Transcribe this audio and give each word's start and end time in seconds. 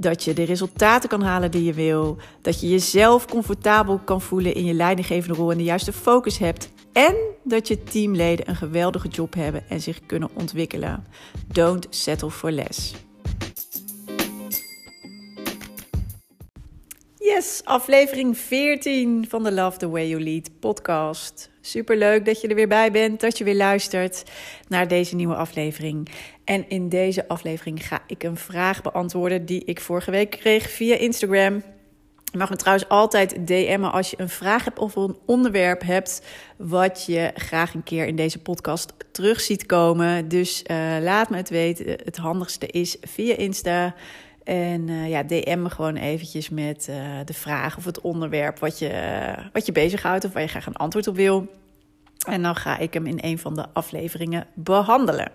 Dat 0.00 0.24
je 0.24 0.32
de 0.32 0.42
resultaten 0.42 1.08
kan 1.08 1.22
halen 1.22 1.50
die 1.50 1.64
je 1.64 1.72
wil. 1.72 2.16
Dat 2.42 2.60
je 2.60 2.68
jezelf 2.68 3.26
comfortabel 3.26 3.98
kan 3.98 4.20
voelen 4.20 4.54
in 4.54 4.64
je 4.64 4.74
leidinggevende 4.74 5.36
rol 5.36 5.50
en 5.50 5.58
de 5.58 5.64
juiste 5.64 5.92
focus 5.92 6.38
hebt. 6.38 6.70
En 6.92 7.14
dat 7.44 7.68
je 7.68 7.82
teamleden 7.82 8.48
een 8.48 8.56
geweldige 8.56 9.08
job 9.08 9.34
hebben 9.34 9.68
en 9.68 9.80
zich 9.80 10.00
kunnen 10.06 10.30
ontwikkelen. 10.34 11.06
Don't 11.46 11.86
settle 11.90 12.30
for 12.30 12.50
less. 12.50 12.94
Yes, 17.36 17.60
aflevering 17.64 18.38
14 18.38 19.26
van 19.28 19.42
de 19.42 19.52
Love 19.52 19.78
the 19.78 19.88
Way 19.88 20.08
You 20.08 20.22
Lead 20.22 20.50
podcast. 20.60 21.50
Super 21.60 21.96
leuk 21.96 22.24
dat 22.24 22.40
je 22.40 22.48
er 22.48 22.54
weer 22.54 22.68
bij 22.68 22.90
bent, 22.92 23.20
dat 23.20 23.38
je 23.38 23.44
weer 23.44 23.56
luistert 23.56 24.24
naar 24.68 24.88
deze 24.88 25.14
nieuwe 25.14 25.34
aflevering. 25.34 26.08
En 26.44 26.68
in 26.68 26.88
deze 26.88 27.28
aflevering 27.28 27.86
ga 27.86 28.02
ik 28.06 28.22
een 28.22 28.36
vraag 28.36 28.82
beantwoorden 28.82 29.46
die 29.46 29.64
ik 29.64 29.80
vorige 29.80 30.10
week 30.10 30.30
kreeg 30.30 30.70
via 30.70 30.96
Instagram. 30.96 31.62
Je 32.24 32.38
mag 32.38 32.50
me 32.50 32.56
trouwens 32.56 32.88
altijd 32.88 33.46
DM'en 33.46 33.92
als 33.92 34.10
je 34.10 34.20
een 34.20 34.28
vraag 34.28 34.64
hebt 34.64 34.78
of 34.78 34.96
een 34.96 35.16
onderwerp 35.26 35.82
hebt 35.82 36.22
wat 36.56 37.04
je 37.06 37.30
graag 37.34 37.74
een 37.74 37.82
keer 37.82 38.06
in 38.06 38.16
deze 38.16 38.38
podcast 38.38 38.92
terug 39.12 39.40
ziet 39.40 39.66
komen. 39.66 40.28
Dus 40.28 40.64
uh, 40.70 40.76
laat 41.00 41.30
me 41.30 41.36
het 41.36 41.48
weten. 41.48 41.86
Het 41.86 42.16
handigste 42.16 42.66
is 42.66 42.96
via 43.00 43.36
Insta. 43.36 43.94
En 44.44 44.88
uh, 44.88 45.08
ja, 45.08 45.22
DM 45.22 45.62
me 45.62 45.70
gewoon 45.70 45.96
eventjes 45.96 46.48
met 46.48 46.86
uh, 46.90 47.18
de 47.24 47.34
vraag 47.34 47.76
of 47.76 47.84
het 47.84 48.00
onderwerp 48.00 48.58
wat 48.58 48.78
je, 48.78 48.88
uh, 48.88 49.46
wat 49.52 49.66
je 49.66 49.72
bezighoudt 49.72 50.24
of 50.24 50.32
waar 50.32 50.42
je 50.42 50.48
graag 50.48 50.66
een 50.66 50.76
antwoord 50.76 51.06
op 51.06 51.16
wil. 51.16 51.46
En 52.26 52.42
dan 52.42 52.56
ga 52.56 52.78
ik 52.78 52.94
hem 52.94 53.06
in 53.06 53.18
een 53.20 53.38
van 53.38 53.54
de 53.54 53.66
afleveringen 53.72 54.46
behandelen. 54.54 55.32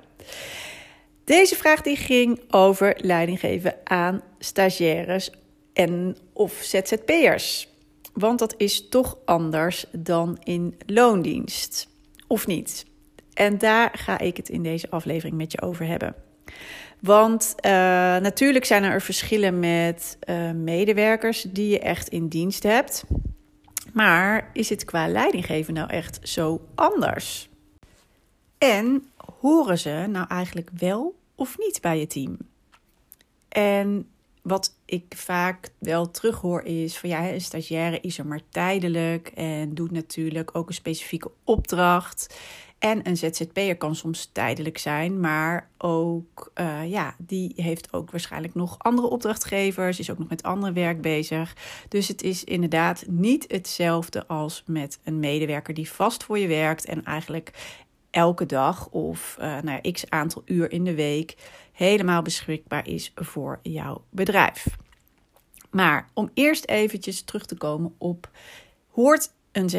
Deze 1.23 1.55
vraag 1.55 1.81
die 1.81 1.95
ging 1.95 2.41
over 2.49 2.97
leiding 3.01 3.39
geven 3.39 3.75
aan 3.83 4.21
stagiaires 4.39 5.31
en 5.73 6.17
of 6.33 6.53
ZZP'ers. 6.53 7.67
Want 8.13 8.39
dat 8.39 8.53
is 8.57 8.89
toch 8.89 9.17
anders 9.25 9.85
dan 9.91 10.37
in 10.43 10.77
loondienst. 10.85 11.87
Of 12.27 12.47
niet? 12.47 12.85
En 13.33 13.57
daar 13.57 13.89
ga 13.93 14.19
ik 14.19 14.37
het 14.37 14.49
in 14.49 14.63
deze 14.63 14.89
aflevering 14.89 15.37
met 15.37 15.51
je 15.51 15.61
over 15.61 15.85
hebben. 15.85 16.15
Want 16.99 17.55
uh, 17.57 17.71
natuurlijk 18.17 18.65
zijn 18.65 18.83
er 18.83 19.01
verschillen 19.01 19.59
met 19.59 20.17
uh, 20.29 20.51
medewerkers 20.51 21.41
die 21.41 21.69
je 21.69 21.79
echt 21.79 22.07
in 22.07 22.27
dienst 22.27 22.63
hebt. 22.63 23.03
Maar 23.93 24.49
is 24.53 24.69
het 24.69 24.85
qua 24.85 25.07
leidinggeven 25.07 25.73
nou 25.73 25.89
echt 25.89 26.19
zo 26.23 26.67
anders? 26.75 27.49
En 28.57 29.03
horen 29.39 29.79
ze 29.79 30.05
nou 30.09 30.27
eigenlijk 30.27 30.69
wel 30.77 31.16
of 31.35 31.57
niet 31.57 31.81
bij 31.81 31.99
je 31.99 32.07
team? 32.07 32.38
En 33.49 34.09
wat 34.41 34.75
ik 34.85 35.13
vaak 35.16 35.69
wel 35.77 36.11
terughoor 36.11 36.63
is 36.63 36.97
van 36.97 37.09
ja, 37.09 37.31
een 37.31 37.41
stagiaire 37.41 38.00
is 38.01 38.17
er 38.17 38.25
maar 38.25 38.41
tijdelijk 38.50 39.27
en 39.35 39.73
doet 39.73 39.91
natuurlijk 39.91 40.56
ook 40.56 40.67
een 40.67 40.73
specifieke 40.73 41.31
opdracht. 41.44 42.39
En 42.85 43.07
een 43.07 43.18
ZZP'er 43.18 43.78
kan 43.78 43.96
soms 43.96 44.29
tijdelijk 44.31 44.78
zijn, 44.78 45.19
maar 45.19 45.69
ook, 45.78 46.51
uh, 46.56 46.90
ja, 46.90 47.16
die 47.18 47.53
heeft 47.56 47.94
ook 47.94 48.12
waarschijnlijk 48.12 48.56
nog 48.56 48.75
andere 48.78 49.07
opdrachtgevers, 49.07 50.00
is 50.00 50.12
ook 50.12 50.18
nog 50.18 50.29
met 50.29 50.44
ander 50.44 50.73
werk 50.73 51.01
bezig. 51.01 51.56
Dus 51.90 52.07
het 52.07 52.22
is 52.22 52.44
inderdaad 52.44 53.03
niet 53.07 53.45
hetzelfde 53.47 54.28
als 54.28 54.63
met 54.66 55.00
een 55.03 55.19
medewerker 55.19 55.74
die 55.74 55.91
vast 55.91 56.24
voor 56.24 56.38
je 56.40 56.47
werkt 56.47 56.85
en 56.85 57.03
eigenlijk 57.03 57.75
elke 58.09 58.45
dag 58.45 58.90
of 58.90 59.38
uh, 59.40 59.45
nou 59.45 59.79
ja, 59.81 59.91
x 59.91 60.09
aantal 60.09 60.41
uur 60.45 60.72
in 60.72 60.84
de 60.84 60.95
week 60.95 61.35
helemaal 61.72 62.22
beschikbaar 62.22 62.88
is 62.88 63.12
voor 63.16 63.59
jouw 63.62 64.03
bedrijf. 64.09 64.66
Maar 65.69 66.09
om 66.13 66.29
eerst 66.34 66.66
eventjes 66.66 67.22
terug 67.22 67.45
te 67.45 67.57
komen 67.57 67.95
op, 67.97 68.29
hoort 68.90 69.31
een 69.51 69.69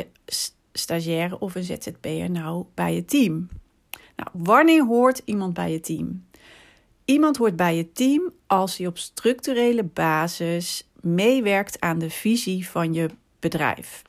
stagiaire 0.76 1.38
of 1.38 1.54
een 1.54 1.64
ZZP'er 1.64 2.30
nou 2.30 2.64
bij 2.74 2.94
je 2.94 3.04
team? 3.04 3.48
Nou, 4.16 4.30
wanneer 4.32 4.84
hoort 4.84 5.22
iemand 5.24 5.54
bij 5.54 5.72
je 5.72 5.80
team? 5.80 6.24
Iemand 7.04 7.36
hoort 7.36 7.56
bij 7.56 7.76
je 7.76 7.92
team 7.92 8.32
als 8.46 8.76
hij 8.76 8.86
op 8.86 8.98
structurele 8.98 9.84
basis 9.84 10.88
meewerkt 11.00 11.80
aan 11.80 11.98
de 11.98 12.10
visie 12.10 12.68
van 12.68 12.94
je 12.94 13.08
bedrijf. 13.38 14.02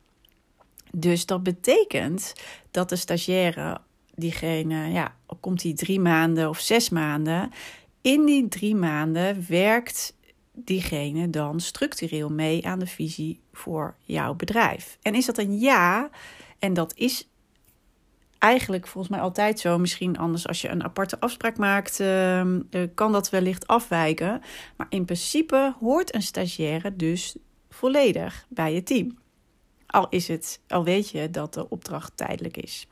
Dus 0.91 1.25
dat 1.25 1.43
betekent 1.43 2.33
dat 2.71 2.89
de 2.89 2.95
stagiaire, 2.95 3.81
diegene, 4.15 4.91
ja, 4.91 5.15
komt 5.39 5.63
hij 5.63 5.73
drie 5.73 5.99
maanden 5.99 6.49
of 6.49 6.59
zes 6.59 6.89
maanden, 6.89 7.51
in 8.01 8.25
die 8.25 8.47
drie 8.47 8.75
maanden 8.75 9.45
werkt 9.47 10.15
diegene 10.53 11.29
dan 11.29 11.59
structureel 11.59 12.29
mee 12.29 12.67
aan 12.67 12.79
de 12.79 12.87
visie 12.87 13.39
voor 13.53 13.95
jouw 14.03 14.33
bedrijf. 14.33 14.97
En 15.01 15.15
is 15.15 15.25
dat 15.25 15.37
een 15.37 15.59
ja, 15.59 16.09
en 16.59 16.73
dat 16.73 16.93
is 16.95 17.27
eigenlijk 18.37 18.87
volgens 18.87 19.13
mij 19.13 19.23
altijd 19.23 19.59
zo. 19.59 19.77
Misschien 19.77 20.17
anders 20.17 20.47
als 20.47 20.61
je 20.61 20.69
een 20.69 20.83
aparte 20.83 21.19
afspraak 21.19 21.57
maakt, 21.57 21.99
uh, 21.99 22.43
kan 22.95 23.11
dat 23.11 23.29
wellicht 23.29 23.67
afwijken. 23.67 24.41
Maar 24.75 24.87
in 24.89 25.05
principe 25.05 25.75
hoort 25.79 26.15
een 26.15 26.21
stagiaire 26.21 26.95
dus 26.95 27.35
volledig 27.69 28.45
bij 28.49 28.73
je 28.73 28.83
team. 28.83 29.17
Al, 29.87 30.09
is 30.09 30.27
het, 30.27 30.59
al 30.67 30.83
weet 30.83 31.09
je 31.09 31.29
dat 31.29 31.53
de 31.53 31.69
opdracht 31.69 32.17
tijdelijk 32.17 32.57
is. 32.57 32.87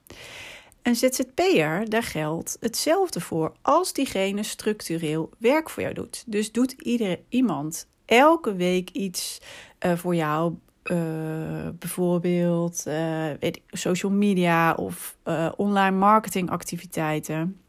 Een 0.82 0.96
ZZP'er, 0.96 1.90
daar 1.90 2.04
geldt 2.04 2.58
hetzelfde 2.60 3.22
voor 3.22 3.54
als 3.62 3.94
diegene 3.94 4.44
structureel 4.44 5.30
werk 5.38 5.70
voor 5.70 5.84
jou 5.84 5.94
doet. 5.94 6.24
Dus 6.28 6.52
doet 6.52 6.72
ieder, 6.72 7.20
iemand 7.30 7.88
elke 8.06 8.56
week 8.56 8.90
iets 8.90 9.42
uh, 9.86 9.98
voor 9.98 10.16
jou 10.16 10.54
uh, 10.92 11.70
bijvoorbeeld 11.80 12.84
uh, 12.88 13.26
weet 13.40 13.62
social 13.70 14.12
media 14.12 14.74
of 14.74 15.18
uh, 15.26 15.52
online 15.56 15.98
marketingactiviteiten, 15.98 17.60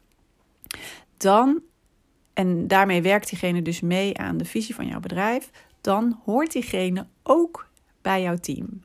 dan, 1.17 1.61
en 2.33 2.67
daarmee 2.67 3.01
werkt 3.01 3.29
diegene 3.29 3.61
dus 3.61 3.81
mee 3.81 4.17
aan 4.17 4.37
de 4.37 4.45
visie 4.45 4.75
van 4.75 4.87
jouw 4.87 4.99
bedrijf, 4.99 5.49
dan 5.81 6.19
hoort 6.25 6.51
diegene 6.51 7.07
ook 7.23 7.69
bij 8.01 8.21
jouw 8.21 8.37
team. 8.37 8.81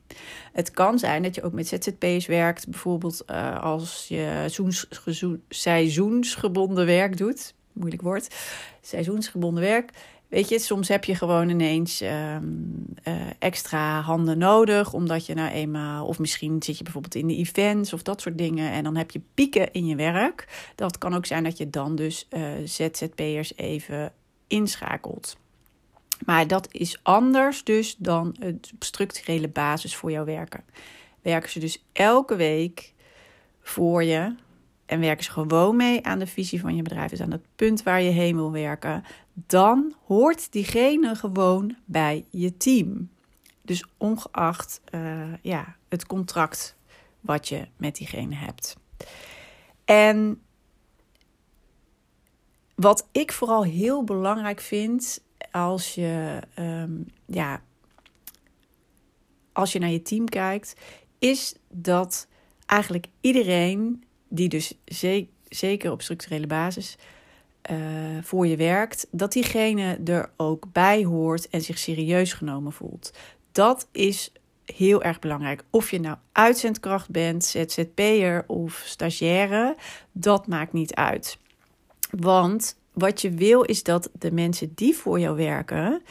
Het 0.53 0.71
kan 0.71 0.99
zijn 0.99 1.23
dat 1.23 1.35
je 1.35 1.43
ook 1.43 1.53
met 1.53 1.67
ZZP's 1.67 2.25
werkt, 2.25 2.69
bijvoorbeeld 2.69 3.27
als 3.61 4.05
je 4.07 4.45
seizoensgebonden 5.49 6.85
werk 6.85 7.17
doet. 7.17 7.53
Moeilijk 7.73 8.01
woord. 8.01 8.35
Seizoensgebonden 8.81 9.63
werk 9.63 9.91
Weet 10.33 10.49
je, 10.49 10.59
soms 10.59 10.87
heb 10.87 11.03
je 11.03 11.15
gewoon 11.15 11.49
ineens 11.49 12.01
um, 12.01 12.85
uh, 13.07 13.13
extra 13.39 14.01
handen 14.01 14.37
nodig, 14.37 14.93
omdat 14.93 15.25
je 15.25 15.33
nou 15.33 15.51
eenmaal, 15.51 16.05
of 16.05 16.19
misschien 16.19 16.63
zit 16.63 16.77
je 16.77 16.83
bijvoorbeeld 16.83 17.15
in 17.15 17.27
de 17.27 17.35
events 17.35 17.93
of 17.93 18.01
dat 18.01 18.21
soort 18.21 18.37
dingen, 18.37 18.71
en 18.71 18.83
dan 18.83 18.95
heb 18.95 19.11
je 19.11 19.21
pieken 19.33 19.71
in 19.73 19.85
je 19.85 19.95
werk. 19.95 20.71
Dat 20.75 20.97
kan 20.97 21.13
ook 21.13 21.25
zijn 21.25 21.43
dat 21.43 21.57
je 21.57 21.69
dan 21.69 21.95
dus 21.95 22.27
uh, 22.29 22.41
ZZP'ers 22.65 23.57
even 23.57 24.13
inschakelt. 24.47 25.37
Maar 26.25 26.47
dat 26.47 26.67
is 26.71 26.99
anders 27.03 27.63
dus 27.63 27.95
dan 27.97 28.35
het 28.39 28.73
structurele 28.79 29.47
basis 29.47 29.95
voor 29.95 30.11
jou 30.11 30.25
werken. 30.25 30.63
Werken 31.21 31.49
ze 31.49 31.59
dus 31.59 31.83
elke 31.91 32.35
week 32.35 32.93
voor 33.61 34.03
je 34.03 34.35
en 34.93 34.99
werken 34.99 35.23
ze 35.23 35.31
gewoon 35.31 35.75
mee 35.75 36.05
aan 36.05 36.19
de 36.19 36.27
visie 36.27 36.59
van 36.59 36.75
je 36.75 36.81
bedrijf, 36.81 37.09
dus 37.09 37.21
aan 37.21 37.31
het 37.31 37.45
punt 37.55 37.83
waar 37.83 38.01
je 38.01 38.09
heen 38.09 38.35
wil 38.35 38.51
werken, 38.51 39.03
dan 39.33 39.93
hoort 40.05 40.51
diegene 40.51 41.15
gewoon 41.15 41.75
bij 41.85 42.25
je 42.29 42.57
team. 42.57 43.09
Dus 43.61 43.85
ongeacht 43.97 44.81
uh, 44.95 45.33
ja, 45.41 45.75
het 45.89 46.05
contract 46.05 46.75
wat 47.21 47.47
je 47.47 47.67
met 47.77 47.95
diegene 47.95 48.35
hebt. 48.35 48.77
En 49.85 50.41
wat 52.75 53.07
ik 53.11 53.31
vooral 53.31 53.63
heel 53.63 54.03
belangrijk 54.03 54.59
vind 54.59 55.23
als 55.51 55.95
je, 55.95 56.39
um, 56.59 57.07
ja, 57.25 57.61
als 59.51 59.71
je 59.71 59.79
naar 59.79 59.89
je 59.89 60.01
team 60.01 60.29
kijkt, 60.29 60.73
is 61.19 61.55
dat 61.69 62.27
eigenlijk 62.65 63.07
iedereen 63.21 64.03
die 64.35 64.49
dus 64.49 64.73
zeker 65.47 65.91
op 65.91 66.01
structurele 66.01 66.47
basis 66.47 66.97
eh, 67.61 67.77
voor 68.21 68.47
je 68.47 68.55
werkt, 68.55 69.07
dat 69.11 69.31
diegene 69.31 69.99
er 70.05 70.29
ook 70.37 70.65
bij 70.71 71.03
hoort 71.03 71.49
en 71.49 71.61
zich 71.61 71.77
serieus 71.77 72.33
genomen 72.33 72.71
voelt. 72.71 73.11
Dat 73.51 73.87
is 73.91 74.31
heel 74.65 75.03
erg 75.03 75.19
belangrijk. 75.19 75.63
Of 75.69 75.91
je 75.91 75.99
nou 75.99 76.17
uitzendkracht 76.31 77.09
bent, 77.09 77.45
ZZP'er 77.45 78.43
of 78.47 78.83
stagiaire, 78.85 79.75
dat 80.11 80.47
maakt 80.47 80.73
niet 80.73 80.93
uit. 80.93 81.37
Want 82.09 82.77
wat 82.93 83.21
je 83.21 83.31
wil 83.31 83.61
is 83.61 83.83
dat 83.83 84.09
de 84.19 84.31
mensen 84.31 84.71
die 84.75 84.95
voor 84.95 85.19
jou 85.19 85.35
werken 85.35 86.01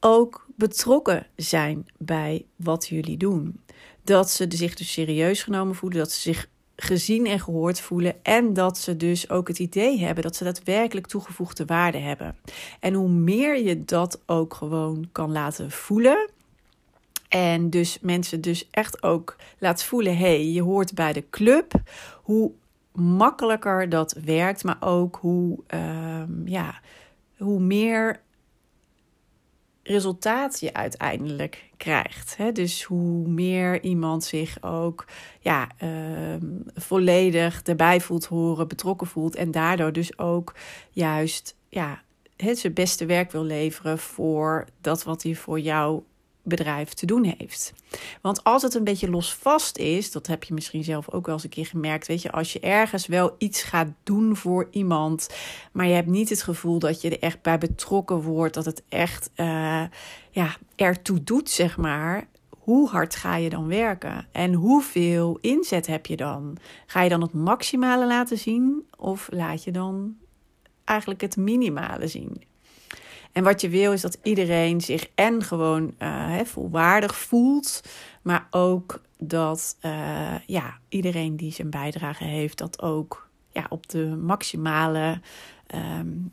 ook 0.00 0.46
betrokken 0.56 1.26
zijn 1.36 1.86
bij 1.98 2.44
wat 2.56 2.88
jullie 2.88 3.16
doen. 3.16 3.60
Dat 4.04 4.30
ze 4.30 4.46
zich 4.48 4.74
dus 4.74 4.92
serieus 4.92 5.42
genomen 5.42 5.74
voelen, 5.74 5.98
dat 5.98 6.12
ze 6.12 6.20
zich 6.20 6.48
gezien 6.82 7.26
en 7.26 7.40
gehoord 7.40 7.80
voelen 7.80 8.14
en 8.22 8.54
dat 8.54 8.78
ze 8.78 8.96
dus 8.96 9.30
ook 9.30 9.48
het 9.48 9.58
idee 9.58 9.98
hebben 9.98 10.22
dat 10.22 10.36
ze 10.36 10.44
daadwerkelijk 10.44 11.06
toegevoegde 11.06 11.64
waarde 11.64 11.98
hebben. 11.98 12.36
En 12.80 12.94
hoe 12.94 13.08
meer 13.08 13.62
je 13.62 13.84
dat 13.84 14.20
ook 14.26 14.54
gewoon 14.54 15.08
kan 15.12 15.32
laten 15.32 15.70
voelen, 15.70 16.30
en 17.32 17.70
dus 17.70 17.98
mensen 18.00 18.40
dus 18.40 18.68
echt 18.70 19.02
ook 19.02 19.36
laat 19.58 19.84
voelen: 19.84 20.16
hey, 20.16 20.46
je 20.46 20.62
hoort 20.62 20.94
bij 20.94 21.12
de 21.12 21.24
club. 21.30 21.72
Hoe 22.22 22.52
makkelijker 22.92 23.88
dat 23.88 24.16
werkt, 24.24 24.64
maar 24.64 24.76
ook 24.80 25.18
hoe, 25.20 25.58
ehm, 25.66 26.46
ja, 26.48 26.80
hoe 27.36 27.60
meer 27.60 28.20
resultaat 29.82 30.60
je 30.60 30.74
uiteindelijk 30.74 31.70
krijgt. 31.76 32.36
Hè? 32.36 32.52
Dus 32.52 32.82
hoe 32.82 33.28
meer 33.28 33.82
iemand 33.82 34.24
zich 34.24 34.62
ook 34.62 35.06
ja, 35.40 35.68
ehm, 35.78 36.46
volledig 36.74 37.62
erbij 37.62 38.00
voelt 38.00 38.24
horen, 38.24 38.68
betrokken 38.68 39.06
voelt 39.06 39.34
en 39.34 39.50
daardoor 39.50 39.92
dus 39.92 40.18
ook 40.18 40.54
juist 40.90 41.56
ja, 41.68 42.02
het 42.36 42.58
zijn 42.58 42.72
beste 42.72 43.06
werk 43.06 43.32
wil 43.32 43.44
leveren 43.44 43.98
voor 43.98 44.66
dat 44.80 45.02
wat 45.02 45.22
hij 45.22 45.34
voor 45.34 45.60
jou 45.60 46.02
bedrijf 46.42 46.88
te 46.88 47.06
doen 47.06 47.34
heeft. 47.38 47.72
Want 48.20 48.44
als 48.44 48.62
het 48.62 48.74
een 48.74 48.84
beetje 48.84 49.10
losvast 49.10 49.78
is, 49.78 50.12
dat 50.12 50.26
heb 50.26 50.44
je 50.44 50.54
misschien 50.54 50.84
zelf 50.84 51.10
ook 51.10 51.26
wel 51.26 51.34
eens 51.34 51.44
een 51.44 51.50
keer 51.50 51.66
gemerkt, 51.66 52.06
weet 52.06 52.22
je, 52.22 52.32
als 52.32 52.52
je 52.52 52.60
ergens 52.60 53.06
wel 53.06 53.34
iets 53.38 53.62
gaat 53.62 53.88
doen 54.02 54.36
voor 54.36 54.68
iemand, 54.70 55.28
maar 55.72 55.86
je 55.86 55.94
hebt 55.94 56.08
niet 56.08 56.28
het 56.28 56.42
gevoel 56.42 56.78
dat 56.78 57.00
je 57.00 57.10
er 57.10 57.20
echt 57.20 57.42
bij 57.42 57.58
betrokken 57.58 58.20
wordt, 58.20 58.54
dat 58.54 58.64
het 58.64 58.82
echt 58.88 59.30
uh, 59.36 59.82
ja, 60.30 60.56
ertoe 60.76 61.22
doet, 61.22 61.50
zeg 61.50 61.76
maar. 61.76 62.28
Hoe 62.58 62.88
hard 62.88 63.14
ga 63.14 63.36
je 63.36 63.50
dan 63.50 63.68
werken? 63.68 64.26
En 64.32 64.52
hoeveel 64.52 65.38
inzet 65.40 65.86
heb 65.86 66.06
je 66.06 66.16
dan? 66.16 66.56
Ga 66.86 67.02
je 67.02 67.08
dan 67.08 67.22
het 67.22 67.32
maximale 67.32 68.06
laten 68.06 68.38
zien? 68.38 68.86
Of 68.98 69.28
laat 69.30 69.64
je 69.64 69.70
dan 69.70 70.16
eigenlijk 70.84 71.20
het 71.20 71.36
minimale 71.36 72.06
zien? 72.06 72.42
En 73.32 73.44
wat 73.44 73.60
je 73.60 73.68
wil 73.68 73.92
is 73.92 74.00
dat 74.00 74.18
iedereen 74.22 74.80
zich 74.80 75.08
en 75.14 75.42
gewoon 75.42 75.94
uh, 75.98 76.40
volwaardig 76.40 77.16
voelt, 77.16 77.82
maar 78.22 78.46
ook 78.50 79.00
dat 79.18 79.76
uh, 79.84 80.34
ja, 80.46 80.78
iedereen 80.88 81.36
die 81.36 81.52
zijn 81.52 81.70
bijdrage 81.70 82.24
heeft, 82.24 82.58
dat 82.58 82.82
ook 82.82 83.28
ja, 83.52 83.66
op 83.68 83.88
de 83.88 84.06
maximale 84.06 85.20
um, 85.74 86.32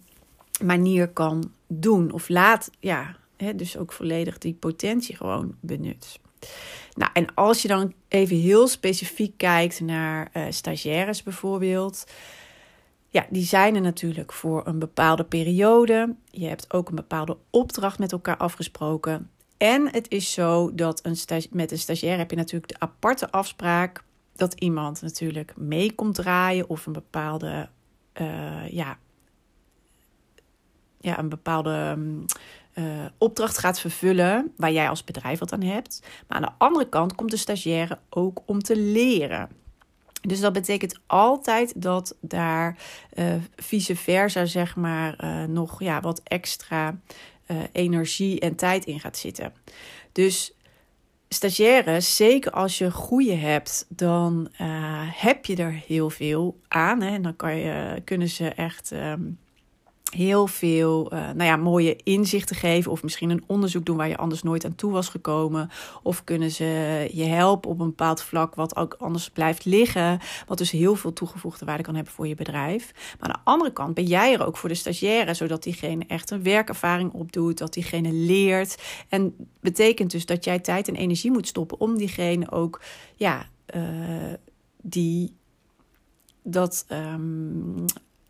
manier 0.64 1.08
kan 1.08 1.52
doen. 1.68 2.12
Of 2.12 2.30
laat, 2.30 2.72
ja, 2.80 3.16
dus 3.56 3.78
ook 3.78 3.92
volledig 3.92 4.38
die 4.38 4.54
potentie 4.54 5.16
gewoon 5.16 5.56
benut. 5.60 6.20
Nou, 6.94 7.12
en 7.14 7.34
als 7.34 7.62
je 7.62 7.68
dan 7.68 7.94
even 8.08 8.38
heel 8.38 8.68
specifiek 8.68 9.38
kijkt 9.38 9.80
naar 9.80 10.30
uh, 10.34 10.44
stagiaires 10.50 11.24
bijvoorbeeld 11.24 12.06
ja, 13.10 13.26
die 13.30 13.46
zijn 13.46 13.76
er 13.76 13.82
natuurlijk 13.82 14.34
voor 14.34 14.68
een 14.68 14.80
bepaalde 14.80 15.24
periode. 15.24 16.16
Je 16.26 16.48
hebt 16.48 16.74
ook 16.74 16.90
een 16.90 16.96
bepaalde 16.96 17.38
opdracht 17.50 18.00
met 18.00 18.12
elkaar 18.12 18.38
afgesproken. 18.38 19.30
En 19.58 19.90
het 19.92 20.12
is 20.12 20.32
zo 20.32 20.76
dat 20.76 21.06
een 21.06 21.48
met 21.52 21.72
een 21.72 21.78
stagiair 21.78 22.18
heb 22.18 22.30
je 22.30 22.36
natuurlijk 22.36 22.72
de 22.72 22.80
aparte 22.80 23.32
afspraak 23.32 24.04
dat 24.36 24.54
iemand 24.54 25.02
natuurlijk 25.02 25.54
mee 25.58 25.94
komt 25.96 26.16
draaien 26.16 26.70
of 26.70 26.86
een 26.86 26.94
bepaalde, 26.94 27.70
uh, 28.22 28.70
ja, 28.70 28.98
ja, 31.02 31.20
een 31.20 31.30
bepaalde 31.30 31.98
uh, 32.76 33.06
opdracht 33.18 33.58
gaat 33.58 33.80
vervullen 33.80 34.52
waar 34.58 34.72
jij 34.72 34.90
als 34.90 35.04
bedrijf 35.04 35.40
wat 35.40 35.54
aan 35.54 35.62
hebt. 35.62 36.04
Maar 36.28 36.38
aan 36.38 36.44
de 36.44 36.52
andere 36.58 36.90
kant 36.90 37.16
komt 37.16 37.32
de 37.32 37.38
stagiaire 37.38 37.98
ook 38.10 38.42
om 38.46 38.60
te 38.60 38.76
leren. 38.78 39.50
Dus 40.22 40.40
dat 40.40 40.54
betekent 40.54 41.00
altijd 41.06 41.82
dat 41.82 42.16
daar 42.22 42.78
uh, 43.14 43.34
vice 43.56 43.96
versa, 43.96 44.46
zeg 44.46 44.76
maar, 44.76 45.24
uh, 45.24 45.44
nog 45.44 45.82
ja, 45.82 46.02
wat 46.02 46.22
extra 46.24 47.00
uh, 47.48 47.58
energie 47.72 48.40
en 48.40 48.56
tijd 48.56 48.86
in 48.86 49.00
gaat 49.00 49.18
zitten. 49.18 49.54
Dus 50.12 50.54
stagiaires, 51.30 52.16
zeker 52.16 52.52
als 52.52 52.78
je 52.78 52.92
goede 52.92 53.36
hebt, 53.36 53.86
dan 53.90 54.50
heb 55.14 55.46
je 55.46 55.56
er 55.56 55.82
heel 55.88 56.10
veel 56.10 56.60
aan. 56.68 57.02
Hè? 57.02 57.10
En 57.10 57.22
dan 57.22 57.36
kan 57.36 57.56
je, 57.56 58.02
kunnen 58.06 58.30
ze 58.30 58.50
echt. 58.50 58.92
Um, 58.92 59.40
heel 60.10 60.48
veel 60.48 61.14
uh, 61.14 61.20
nou 61.20 61.44
ja, 61.44 61.56
mooie 61.56 61.96
inzichten 62.04 62.56
geven. 62.56 62.92
Of 62.92 63.04
misschien 63.04 63.30
een 63.30 63.44
onderzoek 63.48 63.86
doen 63.86 63.98
waar 63.98 64.08
je 64.08 64.18
anders 64.18 64.44
nooit 64.44 64.66
aan 64.66 64.76
toe 64.76 64.92
was 64.92 65.10
gekomen. 65.10 65.70
Of 66.04 66.24
kunnen 66.24 66.52
ze 66.52 66.66
je 67.14 67.24
helpen 67.24 67.70
op 67.70 67.80
een 67.80 67.86
bepaald 67.86 68.22
vlak 68.22 68.56
wat 68.56 68.76
ook 68.76 68.96
anders 69.00 69.30
blijft 69.30 69.66
liggen. 69.66 70.20
Wat 70.48 70.58
dus 70.58 70.72
heel 70.72 70.96
veel 70.96 71.14
toegevoegde 71.14 71.66
waarde 71.66 71.84
kan 71.84 71.96
hebben 71.96 72.14
voor 72.14 72.28
je 72.28 72.36
bedrijf. 72.36 72.92
Maar 73.20 73.30
aan 73.30 73.42
de 73.44 73.52
andere 73.52 73.74
kant 73.74 73.94
ben 73.94 74.06
jij 74.06 74.34
er 74.34 74.46
ook 74.46 74.58
voor 74.58 74.70
de 74.70 74.76
stagiaire. 74.76 75.34
Zodat 75.34 75.64
diegene 75.64 76.06
echt 76.08 76.32
een 76.32 76.44
werkervaring 76.44 77.14
opdoet. 77.14 77.58
Dat 77.58 77.74
diegene 77.74 78.12
leert. 78.12 78.82
En 79.10 79.36
betekent 79.62 80.12
dus 80.12 80.26
dat 80.26 80.44
jij 80.44 80.60
tijd 80.60 80.88
en 80.88 80.96
energie 80.96 81.32
moet 81.32 81.48
stoppen 81.48 81.80
om 81.80 81.98
diegene 81.98 82.52
ook 82.52 82.82
ja, 83.16 83.50
uh, 83.76 84.34
die 84.82 85.38
dat 86.44 86.86
um, 86.92 87.86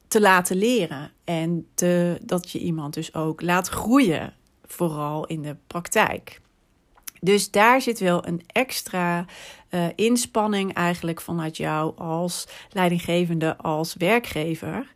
te 0.09 0.21
laten 0.21 0.55
leren. 0.57 1.11
En 1.23 1.67
te, 1.73 2.17
dat 2.23 2.51
je 2.51 2.59
iemand 2.59 2.93
dus 2.93 3.13
ook 3.13 3.41
laat 3.41 3.67
groeien, 3.67 4.33
vooral 4.65 5.25
in 5.25 5.41
de 5.41 5.55
praktijk. 5.67 6.41
Dus 7.21 7.51
daar 7.51 7.81
zit 7.81 7.99
wel 7.99 8.27
een 8.27 8.41
extra 8.47 9.25
uh, 9.69 9.85
inspanning 9.95 10.73
eigenlijk 10.73 11.21
vanuit 11.21 11.57
jou 11.57 11.97
als 11.97 12.47
leidinggevende, 12.71 13.57
als 13.57 13.93
werkgever. 13.93 14.91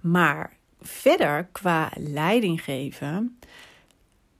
Maar 0.00 0.56
verder 0.80 1.48
qua 1.52 1.90
leidinggeven, 1.96 3.38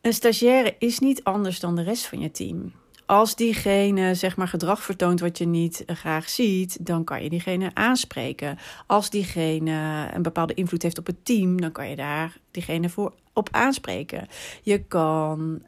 een 0.01 0.13
stagiaire 0.13 0.77
is 0.79 0.99
niet 0.99 1.25
anders 1.25 1.61
dan 1.61 1.77
de 1.77 1.83
rest 1.83 2.07
van 2.07 2.19
je 2.19 2.31
team 2.31 2.73
als 3.13 3.35
diegene 3.35 4.15
zeg 4.15 4.37
maar 4.37 4.49
gedrag 4.49 4.83
vertoont 4.83 5.21
wat 5.21 5.39
je 5.39 5.47
niet 5.47 5.85
eh, 5.85 5.97
graag 5.97 6.29
ziet, 6.29 6.87
dan 6.87 7.05
kan 7.05 7.23
je 7.23 7.29
diegene 7.29 7.71
aanspreken. 7.75 8.59
Als 8.87 9.11
diegene 9.11 10.09
een 10.15 10.23
bepaalde 10.23 10.55
invloed 10.55 10.83
heeft 10.83 10.99
op 10.99 11.07
het 11.07 11.25
team, 11.25 11.61
dan 11.61 11.73
kan 11.73 11.89
je 11.89 11.97
daar 11.97 12.37
diegene 12.51 12.89
voor 12.89 13.13
op 13.33 13.49
aanspreken. 13.51 14.29
Je 14.63 14.79
kan, 14.79 15.63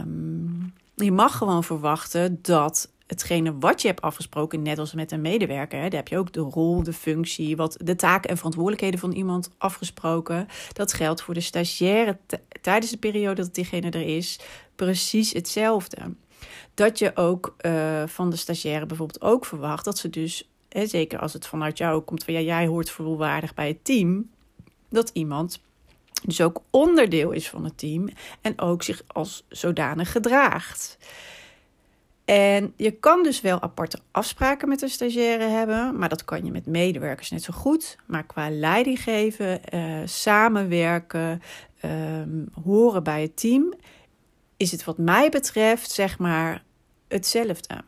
um, 0.00 0.72
je 0.94 1.12
mag 1.12 1.36
gewoon 1.36 1.64
verwachten 1.64 2.38
dat 2.42 2.90
hetgene 3.06 3.58
wat 3.58 3.82
je 3.82 3.88
hebt 3.88 4.00
afgesproken, 4.00 4.62
net 4.62 4.78
als 4.78 4.94
met 4.94 5.12
een 5.12 5.20
medewerker, 5.20 5.80
hè, 5.80 5.88
daar 5.88 5.98
heb 5.98 6.08
je 6.08 6.18
ook 6.18 6.32
de 6.32 6.40
rol, 6.40 6.82
de 6.82 6.92
functie, 6.92 7.56
wat 7.56 7.76
de 7.84 7.96
taken 7.96 8.30
en 8.30 8.36
verantwoordelijkheden 8.36 9.00
van 9.00 9.12
iemand 9.12 9.50
afgesproken. 9.58 10.48
Dat 10.72 10.92
geldt 10.92 11.22
voor 11.22 11.34
de 11.34 11.40
stagiaire 11.40 12.18
tijdens 12.60 12.90
de 12.90 12.98
periode 12.98 13.42
dat 13.42 13.54
diegene 13.54 13.90
er 13.90 14.16
is, 14.16 14.38
precies 14.76 15.32
hetzelfde 15.32 15.98
dat 16.74 16.98
je 16.98 17.16
ook 17.16 17.56
uh, 17.60 18.02
van 18.06 18.30
de 18.30 18.36
stagiaire 18.36 18.86
bijvoorbeeld 18.86 19.22
ook 19.22 19.44
verwacht 19.44 19.84
dat 19.84 19.98
ze 19.98 20.10
dus, 20.10 20.50
hè, 20.68 20.86
zeker 20.86 21.18
als 21.18 21.32
het 21.32 21.46
vanuit 21.46 21.78
jou 21.78 22.00
komt 22.00 22.24
van 22.24 22.34
ja, 22.34 22.40
jij 22.40 22.66
hoort 22.66 22.90
volwaardig 22.90 23.54
bij 23.54 23.68
het 23.68 23.84
team, 23.84 24.30
dat 24.88 25.10
iemand 25.12 25.60
dus 26.24 26.40
ook 26.40 26.62
onderdeel 26.70 27.30
is 27.30 27.48
van 27.48 27.64
het 27.64 27.78
team 27.78 28.08
en 28.40 28.60
ook 28.60 28.82
zich 28.82 29.02
als 29.06 29.44
zodanig 29.48 30.12
gedraagt. 30.12 30.98
En 32.24 32.72
je 32.76 32.90
kan 32.90 33.22
dus 33.22 33.40
wel 33.40 33.62
aparte 33.62 33.98
afspraken 34.10 34.68
met 34.68 34.82
een 34.82 34.88
stagiaire 34.88 35.44
hebben, 35.44 35.98
maar 35.98 36.08
dat 36.08 36.24
kan 36.24 36.44
je 36.44 36.50
met 36.50 36.66
medewerkers 36.66 37.30
net 37.30 37.42
zo 37.42 37.52
goed. 37.52 37.96
Maar 38.06 38.24
qua 38.26 38.50
leiding 38.50 39.02
geven, 39.02 39.60
uh, 39.74 39.96
samenwerken, 40.04 41.42
um, 41.84 42.48
horen 42.64 43.02
bij 43.02 43.22
het 43.22 43.36
team, 43.36 43.74
is 44.62 44.72
het 44.72 44.84
wat 44.84 44.98
mij 44.98 45.28
betreft, 45.28 45.90
zeg 45.90 46.18
maar, 46.18 46.64
hetzelfde. 47.08 47.80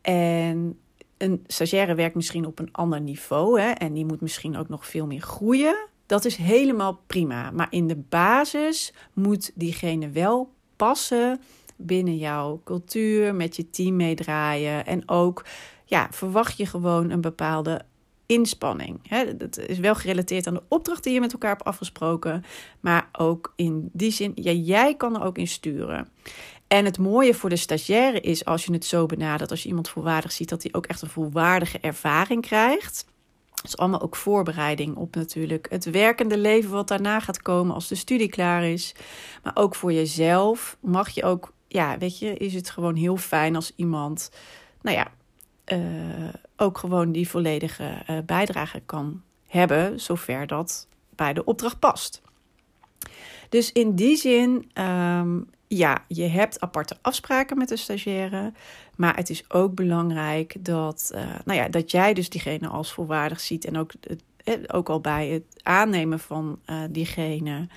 En 0.00 0.78
een 1.16 1.44
stagiaire 1.46 1.94
werkt 1.94 2.14
misschien 2.14 2.46
op 2.46 2.58
een 2.58 2.72
ander 2.72 3.00
niveau 3.00 3.60
hè, 3.60 3.70
en 3.70 3.92
die 3.92 4.04
moet 4.04 4.20
misschien 4.20 4.56
ook 4.56 4.68
nog 4.68 4.86
veel 4.86 5.06
meer 5.06 5.20
groeien. 5.20 5.88
Dat 6.06 6.24
is 6.24 6.36
helemaal 6.36 7.00
prima. 7.06 7.50
Maar 7.50 7.66
in 7.70 7.86
de 7.86 7.96
basis 7.96 8.92
moet 9.12 9.50
diegene 9.54 10.10
wel 10.10 10.52
passen 10.76 11.40
binnen 11.76 12.16
jouw 12.16 12.60
cultuur, 12.64 13.34
met 13.34 13.56
je 13.56 13.70
team 13.70 13.96
meedraaien. 13.96 14.86
En 14.86 15.08
ook 15.08 15.44
ja, 15.84 16.08
verwacht 16.10 16.56
je 16.56 16.66
gewoon 16.66 17.10
een 17.10 17.20
bepaalde 17.20 17.84
inspanning. 18.28 19.00
Hè? 19.08 19.36
Dat 19.36 19.58
is 19.58 19.78
wel 19.78 19.94
gerelateerd 19.94 20.46
aan 20.46 20.54
de 20.54 20.62
opdracht 20.68 21.04
die 21.04 21.12
je 21.12 21.20
met 21.20 21.32
elkaar 21.32 21.50
hebt 21.50 21.64
afgesproken. 21.64 22.44
Maar 22.80 23.08
ook 23.12 23.52
in 23.56 23.90
die 23.92 24.10
zin, 24.10 24.32
ja, 24.34 24.52
jij 24.52 24.94
kan 24.96 25.14
er 25.14 25.24
ook 25.24 25.38
in 25.38 25.46
sturen. 25.46 26.08
En 26.66 26.84
het 26.84 26.98
mooie 26.98 27.34
voor 27.34 27.50
de 27.50 27.56
stagiaire 27.56 28.20
is, 28.20 28.44
als 28.44 28.64
je 28.64 28.72
het 28.72 28.84
zo 28.84 29.06
benadert, 29.06 29.50
als 29.50 29.62
je 29.62 29.68
iemand 29.68 29.88
volwaardig 29.88 30.32
ziet, 30.32 30.48
dat 30.48 30.62
hij 30.62 30.72
ook 30.74 30.86
echt 30.86 31.02
een 31.02 31.08
volwaardige 31.08 31.78
ervaring 31.78 32.42
krijgt. 32.42 33.06
Dat 33.54 33.64
is 33.64 33.76
allemaal 33.76 34.02
ook 34.02 34.16
voorbereiding 34.16 34.96
op 34.96 35.14
natuurlijk 35.14 35.66
het 35.70 35.90
werkende 35.90 36.38
leven 36.38 36.70
wat 36.70 36.88
daarna 36.88 37.20
gaat 37.20 37.42
komen 37.42 37.74
als 37.74 37.88
de 37.88 37.94
studie 37.94 38.28
klaar 38.28 38.64
is. 38.64 38.94
Maar 39.42 39.56
ook 39.56 39.74
voor 39.74 39.92
jezelf 39.92 40.76
mag 40.80 41.08
je 41.08 41.24
ook, 41.24 41.52
ja, 41.68 41.98
weet 41.98 42.18
je, 42.18 42.36
is 42.36 42.54
het 42.54 42.70
gewoon 42.70 42.94
heel 42.94 43.16
fijn 43.16 43.54
als 43.56 43.72
iemand, 43.76 44.30
nou 44.82 44.96
ja, 44.96 45.12
uh, 45.72 46.28
ook 46.60 46.78
gewoon 46.78 47.12
die 47.12 47.28
volledige 47.28 48.02
uh, 48.10 48.18
bijdrage 48.26 48.82
kan 48.86 49.22
hebben, 49.46 50.00
zover 50.00 50.46
dat 50.46 50.88
bij 51.14 51.32
de 51.32 51.44
opdracht 51.44 51.78
past. 51.78 52.22
Dus 53.48 53.72
in 53.72 53.94
die 53.94 54.16
zin, 54.16 54.70
um, 54.74 55.50
ja, 55.68 56.04
je 56.08 56.26
hebt 56.26 56.60
aparte 56.60 56.96
afspraken 57.02 57.58
met 57.58 57.68
de 57.68 57.76
stagiaire. 57.76 58.52
Maar 58.96 59.16
het 59.16 59.30
is 59.30 59.50
ook 59.50 59.74
belangrijk 59.74 60.56
dat, 60.60 61.10
uh, 61.14 61.20
nou 61.44 61.58
ja, 61.58 61.68
dat 61.68 61.90
jij 61.90 62.14
dus 62.14 62.28
diegene 62.28 62.68
als 62.68 62.92
volwaardig 62.92 63.40
ziet. 63.40 63.64
En 63.64 63.76
ook, 63.76 63.92
ook 64.66 64.88
al 64.88 65.00
bij 65.00 65.28
het 65.28 65.44
aannemen 65.62 66.18
van 66.18 66.60
diegene 66.90 67.68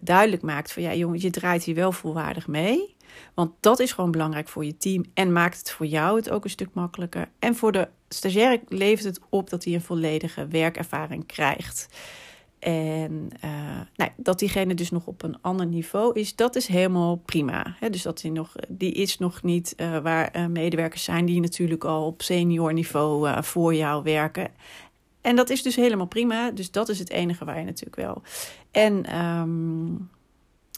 duidelijk 0.00 0.42
maakt 0.42 0.72
van 0.72 0.82
ja, 0.82 0.94
jongen, 0.94 1.20
je 1.20 1.30
draait 1.30 1.64
hier 1.64 1.74
wel 1.74 1.92
volwaardig 1.92 2.46
mee. 2.46 2.91
Want 3.34 3.52
dat 3.60 3.80
is 3.80 3.92
gewoon 3.92 4.10
belangrijk 4.10 4.48
voor 4.48 4.64
je 4.64 4.76
team 4.76 5.04
en 5.14 5.32
maakt 5.32 5.58
het 5.58 5.70
voor 5.70 5.86
jou 5.86 6.16
het 6.16 6.30
ook 6.30 6.44
een 6.44 6.50
stuk 6.50 6.68
makkelijker. 6.72 7.28
En 7.38 7.56
voor 7.56 7.72
de 7.72 7.88
stagiaire 8.08 8.62
levert 8.68 9.04
het 9.04 9.20
op 9.28 9.50
dat 9.50 9.64
hij 9.64 9.74
een 9.74 9.80
volledige 9.80 10.46
werkervaring 10.46 11.26
krijgt. 11.26 11.88
En 12.58 13.28
uh, 13.44 13.80
nou, 13.96 14.10
dat 14.16 14.38
diegene 14.38 14.74
dus 14.74 14.90
nog 14.90 15.06
op 15.06 15.22
een 15.22 15.40
ander 15.40 15.66
niveau 15.66 16.20
is, 16.20 16.36
dat 16.36 16.56
is 16.56 16.66
helemaal 16.66 17.16
prima. 17.16 17.76
dus 17.90 18.02
dat 18.02 18.22
hij 18.22 18.30
nog, 18.30 18.54
die 18.68 18.92
is 18.92 19.18
nog 19.18 19.42
niet 19.42 19.74
uh, 19.76 19.98
waar 19.98 20.36
uh, 20.36 20.46
medewerkers 20.46 21.04
zijn 21.04 21.24
die 21.24 21.40
natuurlijk 21.40 21.84
al 21.84 22.06
op 22.06 22.22
senior 22.22 22.72
niveau 22.72 23.42
voor 23.42 23.74
jou 23.74 24.02
werken. 24.02 24.50
En 25.20 25.36
dat 25.36 25.50
is 25.50 25.62
dus 25.62 25.76
helemaal 25.76 26.06
prima. 26.06 26.50
Dus 26.50 26.70
dat 26.70 26.88
is 26.88 26.98
het 26.98 27.10
enige 27.10 27.44
waar 27.44 27.58
je 27.58 27.64
natuurlijk 27.64 27.96
wel. 27.96 28.22
En 28.70 29.18
um, 29.18 30.10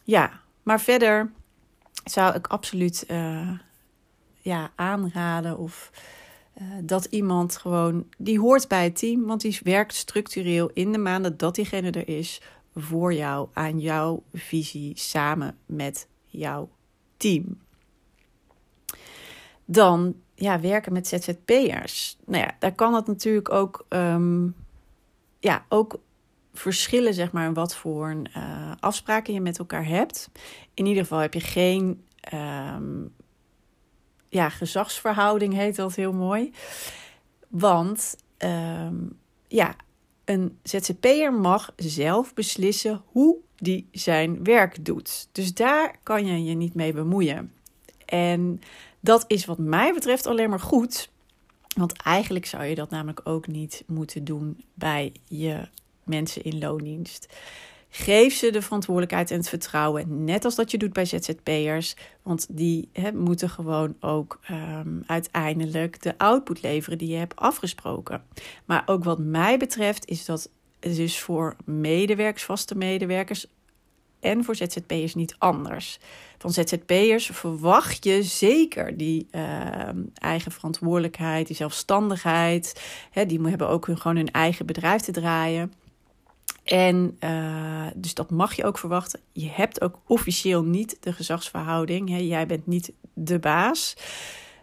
ja, 0.04 0.40
maar 0.62 0.80
verder 0.80 1.32
zou 2.04 2.34
ik 2.34 2.46
absoluut 2.46 3.06
ja, 4.44 4.70
aanraden 4.74 5.58
of 5.58 5.90
uh, 6.60 6.66
dat 6.82 7.04
iemand 7.04 7.56
gewoon, 7.56 8.06
die 8.18 8.40
hoort 8.40 8.68
bij 8.68 8.84
het 8.84 8.96
team, 8.98 9.26
want 9.26 9.40
die 9.40 9.60
werkt 9.62 9.94
structureel 9.94 10.70
in 10.74 10.92
de 10.92 10.98
maanden 10.98 11.36
dat 11.36 11.54
diegene 11.54 11.90
er 11.90 12.08
is 12.08 12.40
voor 12.74 13.14
jou, 13.14 13.48
aan 13.52 13.80
jouw 13.80 14.22
visie, 14.32 14.98
samen 14.98 15.56
met 15.66 16.08
jouw 16.26 16.68
team. 17.16 17.58
Dan 19.64 20.14
ja, 20.34 20.60
werken 20.60 20.92
met 20.92 21.06
ZZP'ers. 21.08 22.16
Nou 22.24 22.42
ja, 22.42 22.56
daar 22.58 22.74
kan 22.74 22.94
het 22.94 23.06
natuurlijk 23.06 23.52
ook, 23.52 23.86
um, 23.88 24.54
ja, 25.40 25.64
ook 25.68 25.98
verschillen, 26.54 27.14
zeg 27.14 27.32
maar, 27.32 27.52
wat 27.52 27.76
voor 27.76 28.16
uh, 28.36 28.72
afspraken 28.80 29.34
je 29.34 29.40
met 29.40 29.58
elkaar 29.58 29.86
hebt. 29.86 30.30
In 30.74 30.86
ieder 30.86 31.02
geval 31.02 31.18
heb 31.18 31.34
je 31.34 31.40
geen 31.40 32.04
um, 32.34 33.14
ja, 34.28 34.48
gezagsverhouding 34.48 35.54
heet 35.54 35.76
dat 35.76 35.94
heel 35.94 36.12
mooi. 36.12 36.52
Want 37.48 38.16
um, 38.38 39.18
ja, 39.48 39.76
een 40.24 40.58
ZZP'er 40.62 41.32
mag 41.32 41.72
zelf 41.76 42.34
beslissen 42.34 43.02
hoe 43.06 43.36
die 43.56 43.88
zijn 43.92 44.44
werk 44.44 44.84
doet. 44.84 45.28
Dus 45.32 45.54
daar 45.54 45.96
kan 46.02 46.26
je 46.26 46.44
je 46.44 46.54
niet 46.54 46.74
mee 46.74 46.92
bemoeien. 46.92 47.52
En 48.04 48.60
dat 49.00 49.24
is 49.26 49.44
wat 49.44 49.58
mij 49.58 49.92
betreft 49.92 50.26
alleen 50.26 50.50
maar 50.50 50.60
goed. 50.60 51.10
Want 51.76 52.02
eigenlijk 52.02 52.46
zou 52.46 52.64
je 52.64 52.74
dat 52.74 52.90
namelijk 52.90 53.20
ook 53.24 53.46
niet 53.46 53.84
moeten 53.86 54.24
doen 54.24 54.64
bij 54.74 55.12
je 55.24 55.68
mensen 56.04 56.44
in 56.44 56.58
loondienst. 56.58 57.34
Geef 57.96 58.34
ze 58.34 58.50
de 58.50 58.62
verantwoordelijkheid 58.62 59.30
en 59.30 59.36
het 59.36 59.48
vertrouwen, 59.48 60.24
net 60.24 60.44
als 60.44 60.54
dat 60.54 60.70
je 60.70 60.78
doet 60.78 60.92
bij 60.92 61.04
ZZP'ers. 61.04 61.96
Want 62.22 62.46
die 62.50 62.90
moeten 63.14 63.50
gewoon 63.50 63.94
ook 64.00 64.40
um, 64.50 65.02
uiteindelijk 65.06 66.02
de 66.02 66.18
output 66.18 66.62
leveren 66.62 66.98
die 66.98 67.08
je 67.08 67.16
hebt 67.16 67.36
afgesproken. 67.36 68.22
Maar 68.64 68.82
ook 68.86 69.04
wat 69.04 69.18
mij 69.18 69.58
betreft 69.58 70.08
is 70.08 70.24
dat 70.24 70.50
dus 70.80 71.18
voor 71.20 71.56
medewerkers, 71.64 72.44
vaste 72.44 72.74
medewerkers 72.74 73.46
en 74.20 74.44
voor 74.44 74.56
ZZP'ers 74.56 75.14
niet 75.14 75.34
anders. 75.38 75.98
Van 76.38 76.52
ZZP'ers 76.52 77.26
verwacht 77.26 78.04
je 78.04 78.22
zeker 78.22 78.96
die 78.96 79.26
uh, 79.30 79.88
eigen 80.14 80.52
verantwoordelijkheid, 80.52 81.46
die 81.46 81.56
zelfstandigheid. 81.56 82.82
Hè, 83.10 83.26
die 83.26 83.40
hebben 83.40 83.68
ook 83.68 83.86
hun, 83.86 83.98
gewoon 83.98 84.16
hun 84.16 84.30
eigen 84.30 84.66
bedrijf 84.66 85.02
te 85.02 85.12
draaien. 85.12 85.72
En 86.64 87.16
uh, 87.20 87.86
dus 87.94 88.14
dat 88.14 88.30
mag 88.30 88.54
je 88.54 88.64
ook 88.64 88.78
verwachten. 88.78 89.20
Je 89.32 89.50
hebt 89.50 89.80
ook 89.80 89.98
officieel 90.06 90.62
niet 90.62 90.96
de 91.00 91.12
gezagsverhouding. 91.12 92.08
Hè? 92.08 92.16
Jij 92.16 92.46
bent 92.46 92.66
niet 92.66 92.92
de 93.14 93.38
baas. 93.38 93.96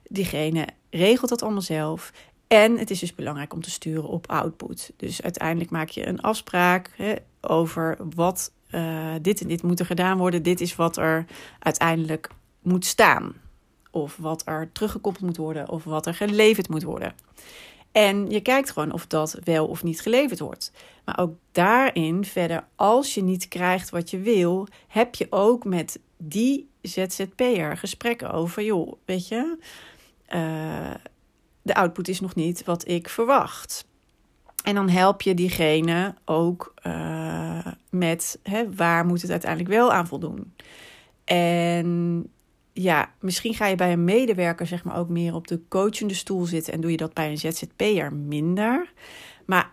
Diegene 0.08 0.68
regelt 0.90 1.30
dat 1.30 1.42
allemaal 1.42 1.62
zelf. 1.62 2.12
En 2.48 2.78
het 2.78 2.90
is 2.90 3.00
dus 3.00 3.16
belangrijk 3.16 3.54
om 3.54 3.62
te 3.62 3.70
sturen 3.70 4.08
op 4.08 4.30
output. 4.30 4.92
Dus 4.98 5.22
uiteindelijk 5.22 5.72
maak 5.72 5.90
je 5.90 6.08
een 6.08 6.22
afspraak 6.22 6.90
hè, 6.96 7.14
over 7.42 7.98
wat 8.16 8.52
uh, 8.72 9.14
dit 9.22 9.42
en 9.42 9.48
dit 9.48 9.64
moet 9.64 9.80
er 9.80 9.86
gedaan 9.86 10.18
worden. 10.18 10.44
Dit 10.44 10.62
is 10.62 10.76
wat 10.76 10.98
er 10.98 11.26
uiteindelijk 11.60 12.30
moet 12.62 12.86
staan. 12.86 13.34
Of 13.92 14.18
wat 14.18 14.42
er 14.46 14.70
teruggekoppeld 14.72 15.26
moet 15.26 15.38
worden. 15.38 15.70
Of 15.70 15.84
wat 15.84 16.06
er 16.06 16.14
geleverd 16.14 16.70
moet 16.70 16.84
worden. 16.84 17.14
En 17.92 18.30
je 18.30 18.42
kijkt 18.42 18.72
gewoon 18.72 18.92
of 18.92 19.08
dat 19.08 19.38
wel 19.44 19.68
of 19.68 19.84
niet 19.84 20.02
geleverd 20.02 20.40
wordt. 20.40 20.72
Maar 21.06 21.20
ook 21.20 21.34
daarin 21.52 22.26
verder, 22.26 22.66
als 22.76 23.14
je 23.14 23.24
niet 23.24 23.48
krijgt 23.48 23.90
wat 23.90 24.10
je 24.10 24.20
wil, 24.20 24.68
heb 24.88 25.16
je 25.16 25.28
ook 25.30 25.64
met 25.64 26.00
die 26.18 26.70
ZZP'er 26.82 27.78
gesprekken 27.78 28.32
over, 28.32 28.64
joh, 28.64 28.94
weet 29.06 29.28
je, 29.28 29.58
uh, 30.34 30.94
de 31.62 31.76
output 31.76 32.08
is 32.08 32.20
nog 32.20 32.36
niet 32.36 32.64
wat 32.64 32.88
ik 32.88 33.10
verwacht. 33.10 33.86
En 34.64 34.76
dan 34.76 34.90
help 34.90 35.22
je 35.22 35.34
diegene 35.34 36.16
ook 36.26 36.74
uh, 36.88 37.68
met 37.90 38.40
hè, 38.44 38.76
waar 38.76 39.06
moet 39.06 39.22
het 39.22 39.32
uiteindelijk 39.32 39.72
wel 39.72 39.92
aan 39.92 40.08
voldoen. 40.08 40.54
En 41.24 42.30
ja, 42.74 43.14
misschien 43.20 43.54
ga 43.54 43.68
je 43.68 43.76
bij 43.76 43.92
een 43.92 44.04
medewerker 44.04 44.68
zeg 44.68 44.84
maar 44.84 44.98
ook 44.98 45.10
meer 45.10 45.36
op 45.36 45.48
de 45.48 45.62
coachende 45.68 46.14
stoel 46.14 46.46
zitten 46.46 46.74
en 46.74 46.82
doe 46.82 46.92
je 46.92 46.98
dat 46.98 47.14
bij 47.14 47.30
een 47.30 47.38
ZZP'er 47.38 48.14
minder. 48.14 48.94
Maar 49.46 49.72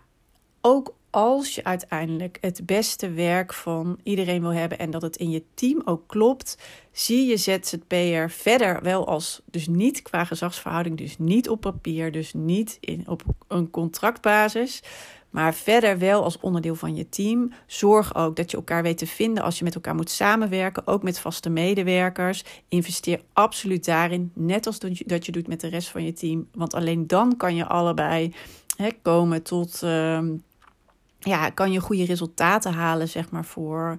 ook 0.61 0.93
als 1.09 1.55
je 1.55 1.63
uiteindelijk 1.63 2.37
het 2.41 2.65
beste 2.65 3.11
werk 3.11 3.53
van 3.53 3.99
iedereen 4.03 4.41
wil 4.41 4.53
hebben 4.53 4.79
en 4.79 4.91
dat 4.91 5.01
het 5.01 5.15
in 5.15 5.29
je 5.29 5.43
team 5.53 5.81
ook 5.85 6.07
klopt, 6.07 6.57
zie 6.91 7.25
je 7.27 7.37
ZZP'er 7.37 8.29
verder 8.31 8.81
wel 8.81 9.07
als, 9.07 9.41
dus 9.45 9.67
niet 9.67 10.01
qua 10.01 10.23
gezagsverhouding, 10.23 10.97
dus 10.97 11.17
niet 11.17 11.49
op 11.49 11.61
papier, 11.61 12.11
dus 12.11 12.33
niet 12.33 12.77
in, 12.79 13.07
op 13.07 13.23
een 13.47 13.69
contractbasis, 13.69 14.83
maar 15.29 15.53
verder 15.53 15.97
wel 15.97 16.23
als 16.23 16.39
onderdeel 16.39 16.75
van 16.75 16.95
je 16.95 17.09
team. 17.09 17.51
Zorg 17.65 18.15
ook 18.15 18.35
dat 18.35 18.51
je 18.51 18.57
elkaar 18.57 18.83
weet 18.83 18.97
te 18.97 19.07
vinden 19.07 19.43
als 19.43 19.57
je 19.57 19.63
met 19.63 19.75
elkaar 19.75 19.95
moet 19.95 20.09
samenwerken, 20.09 20.87
ook 20.87 21.03
met 21.03 21.19
vaste 21.19 21.49
medewerkers. 21.49 22.43
Investeer 22.67 23.21
absoluut 23.33 23.85
daarin, 23.85 24.31
net 24.33 24.65
als 24.65 24.79
dat 25.05 25.25
je 25.25 25.31
doet 25.31 25.47
met 25.47 25.61
de 25.61 25.67
rest 25.67 25.89
van 25.89 26.05
je 26.05 26.13
team. 26.13 26.47
Want 26.53 26.73
alleen 26.73 27.07
dan 27.07 27.37
kan 27.37 27.55
je 27.55 27.65
allebei 27.65 28.33
hè, 28.77 28.89
komen 29.01 29.43
tot. 29.43 29.81
Uh, 29.83 30.19
ja, 31.19 31.49
kan 31.49 31.71
je 31.71 31.79
goede 31.79 32.05
resultaten 32.05 32.73
halen, 32.73 33.09
zeg 33.09 33.31
maar, 33.31 33.45
voor 33.45 33.97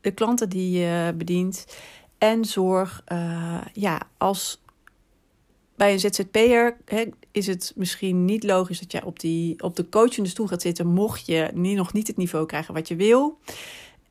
de 0.00 0.10
klanten 0.10 0.48
die 0.48 0.78
je 0.78 1.14
bedient. 1.16 1.66
En 2.18 2.44
zorg, 2.44 3.02
uh, 3.12 3.60
ja, 3.72 4.00
als 4.16 4.60
bij 5.78 5.92
een 5.92 6.00
ZZP'er 6.00 6.76
is 7.32 7.46
het 7.46 7.72
misschien 7.76 8.24
niet 8.24 8.44
logisch 8.44 8.80
dat 8.80 8.92
jij 8.92 9.02
op, 9.02 9.20
die, 9.20 9.62
op 9.62 9.76
de 9.76 9.88
coachende 9.88 10.28
stoel 10.28 10.46
gaat 10.46 10.62
zitten, 10.62 10.86
mocht 10.86 11.26
je 11.26 11.50
niet, 11.54 11.76
nog 11.76 11.92
niet 11.92 12.06
het 12.06 12.16
niveau 12.16 12.46
krijgen 12.46 12.74
wat 12.74 12.88
je 12.88 12.96
wil. 12.96 13.38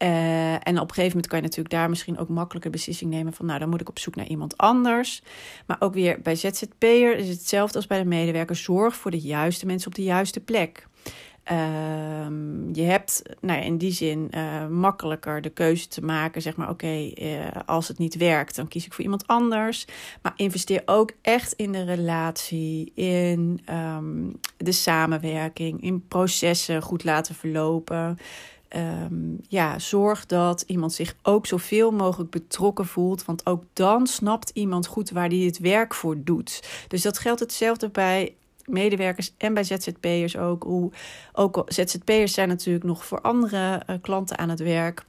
Uh, 0.01 0.53
en 0.53 0.79
op 0.79 0.87
een 0.87 0.93
gegeven 0.93 1.07
moment 1.07 1.27
kan 1.27 1.37
je 1.37 1.43
natuurlijk 1.43 1.75
daar 1.75 1.89
misschien 1.89 2.17
ook 2.17 2.29
makkelijker 2.29 2.71
beslissing 2.71 3.11
nemen 3.11 3.33
van, 3.33 3.45
nou, 3.45 3.59
dan 3.59 3.69
moet 3.69 3.81
ik 3.81 3.89
op 3.89 3.99
zoek 3.99 4.15
naar 4.15 4.27
iemand 4.27 4.57
anders. 4.57 5.21
Maar 5.65 5.77
ook 5.79 5.93
weer 5.93 6.21
bij 6.21 6.35
ZZP'er 6.35 7.17
is 7.17 7.29
hetzelfde 7.29 7.77
als 7.77 7.87
bij 7.87 7.99
de 7.99 8.05
medewerker. 8.05 8.55
Zorg 8.55 8.95
voor 8.95 9.11
de 9.11 9.19
juiste 9.19 9.65
mensen 9.65 9.87
op 9.87 9.95
de 9.95 10.03
juiste 10.03 10.39
plek. 10.39 10.87
Uh, 11.51 12.27
je 12.73 12.81
hebt 12.81 13.21
nou 13.41 13.59
ja, 13.59 13.65
in 13.65 13.77
die 13.77 13.91
zin 13.91 14.31
uh, 14.31 14.67
makkelijker 14.67 15.41
de 15.41 15.49
keuze 15.49 15.87
te 15.87 16.01
maken. 16.01 16.41
Zeg 16.41 16.55
maar, 16.55 16.69
oké, 16.69 17.11
uh, 17.15 17.47
als 17.65 17.87
het 17.87 17.97
niet 17.97 18.15
werkt, 18.15 18.55
dan 18.55 18.67
kies 18.67 18.85
ik 18.85 18.93
voor 18.93 19.03
iemand 19.03 19.27
anders. 19.27 19.85
Maar 20.21 20.33
investeer 20.35 20.81
ook 20.85 21.11
echt 21.21 21.53
in 21.53 21.71
de 21.71 21.83
relatie, 21.83 22.91
in 22.95 23.59
um, 23.69 24.39
de 24.57 24.71
samenwerking, 24.71 25.81
in 25.81 26.07
processen 26.07 26.81
goed 26.81 27.03
laten 27.03 27.35
verlopen. 27.35 28.17
Um, 28.75 29.39
ja, 29.47 29.79
zorg 29.79 30.25
dat 30.25 30.63
iemand 30.67 30.93
zich 30.93 31.15
ook 31.23 31.45
zoveel 31.45 31.91
mogelijk 31.91 32.31
betrokken 32.31 32.85
voelt. 32.85 33.25
Want 33.25 33.45
ook 33.45 33.63
dan 33.73 34.07
snapt 34.07 34.51
iemand 34.53 34.87
goed 34.87 35.09
waar 35.09 35.29
hij 35.29 35.37
het 35.37 35.59
werk 35.59 35.93
voor 35.93 36.23
doet. 36.23 36.67
Dus 36.87 37.01
dat 37.01 37.19
geldt 37.19 37.39
hetzelfde 37.39 37.89
bij 37.89 38.35
medewerkers 38.67 39.33
en 39.37 39.53
bij 39.53 39.63
ZZP'ers 39.63 40.37
ook. 40.37 40.63
Hoe, 40.63 40.91
ook 41.33 41.63
ZZP'ers 41.67 42.33
zijn 42.33 42.47
natuurlijk 42.47 42.85
nog 42.85 43.05
voor 43.05 43.21
andere 43.21 43.81
uh, 43.89 43.95
klanten 44.01 44.37
aan 44.37 44.49
het 44.49 44.59
werk 44.59 45.05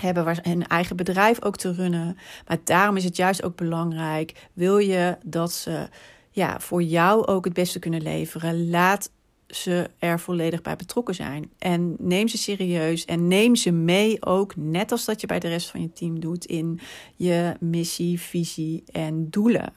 hebben 0.00 0.38
hun 0.42 0.66
eigen 0.66 0.96
bedrijf 0.96 1.42
ook 1.42 1.56
te 1.56 1.72
runnen. 1.72 2.18
Maar 2.46 2.58
daarom 2.64 2.96
is 2.96 3.04
het 3.04 3.16
juist 3.16 3.42
ook 3.42 3.56
belangrijk. 3.56 4.48
Wil 4.52 4.78
je 4.78 5.16
dat 5.24 5.52
ze 5.52 5.88
ja, 6.30 6.60
voor 6.60 6.82
jou 6.82 7.26
ook 7.26 7.44
het 7.44 7.54
beste 7.54 7.78
kunnen 7.78 8.02
leveren? 8.02 8.70
Laat 8.70 9.10
ze 9.46 9.90
er 9.98 10.20
volledig 10.20 10.62
bij 10.62 10.76
betrokken 10.76 11.14
zijn. 11.14 11.50
En 11.58 11.96
neem 11.98 12.28
ze 12.28 12.38
serieus 12.38 13.04
en 13.04 13.28
neem 13.28 13.56
ze 13.56 13.70
mee 13.70 14.24
ook, 14.24 14.56
net 14.56 14.92
als 14.92 15.04
dat 15.04 15.20
je 15.20 15.26
bij 15.26 15.38
de 15.38 15.48
rest 15.48 15.70
van 15.70 15.80
je 15.80 15.92
team 15.92 16.20
doet, 16.20 16.44
in 16.44 16.80
je 17.16 17.54
missie, 17.60 18.20
visie 18.20 18.84
en 18.92 19.30
doelen. 19.30 19.72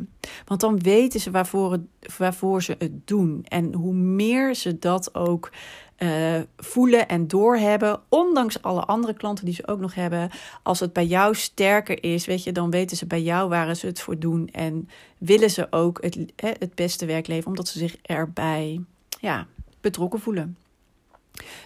Want 0.46 0.62
dan 0.62 0.80
weten 0.80 1.20
ze 1.20 1.32
waarvoor, 1.32 1.72
het, 1.72 1.82
waarvoor 2.18 2.64
ze 2.64 2.76
het 2.78 3.08
doen. 3.08 3.46
En 3.48 3.74
hoe 3.74 3.94
meer 3.94 4.56
ze 4.56 4.80
dat 4.80 5.16
ook 5.16 5.52
uh, 5.98 6.40
voelen 6.58 7.08
en 7.08 7.28
doorhebben, 7.28 8.00
ondanks 8.10 8.62
alle 8.62 8.86
andere 8.86 9.14
klanten 9.14 9.46
die 9.46 9.54
ze 9.54 9.68
ook 9.68 9.80
nog 9.80 9.96
hebben, 9.96 10.30
als 10.64 10.80
het 10.80 10.94
bij 10.94 11.06
jou 11.06 11.36
sterker 11.36 12.04
is, 12.04 12.26
weet 12.26 12.44
je, 12.44 12.52
dan 12.52 12.70
weten 12.70 12.98
ze 12.98 13.06
bij 13.06 13.22
jou 13.22 13.50
waar 13.50 13.76
ze 13.76 13.86
het 13.86 14.02
voor 14.02 14.20
doen 14.20 14.48
en 14.48 14.90
willen 15.18 15.50
ze 15.50 15.68
ook 15.70 16.02
het, 16.02 16.18
het 16.36 16.76
beste 16.76 17.06
werk 17.06 17.28
leveren, 17.28 17.50
omdat 17.50 17.68
ze 17.68 17.80
zich 17.80 17.96
erbij 18.02 18.80
ja, 19.20 19.48
betrokken 19.82 20.20
voelen. 20.20 20.58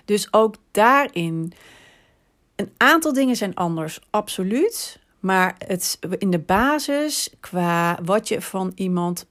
Dus 0.06 0.34
ook 0.34 0.56
daarin, 0.72 1.54
een 2.56 2.72
aantal 2.78 3.14
dingen 3.14 3.36
zijn 3.36 3.56
anders, 3.56 4.00
absoluut. 4.10 5.00
Maar 5.24 5.56
het, 5.68 6.00
in 6.18 6.30
de 6.30 6.40
basis, 6.40 7.30
qua 7.40 8.00
wat 8.04 8.28
je 8.28 8.42
van 8.42 8.72
iemand 8.76 9.28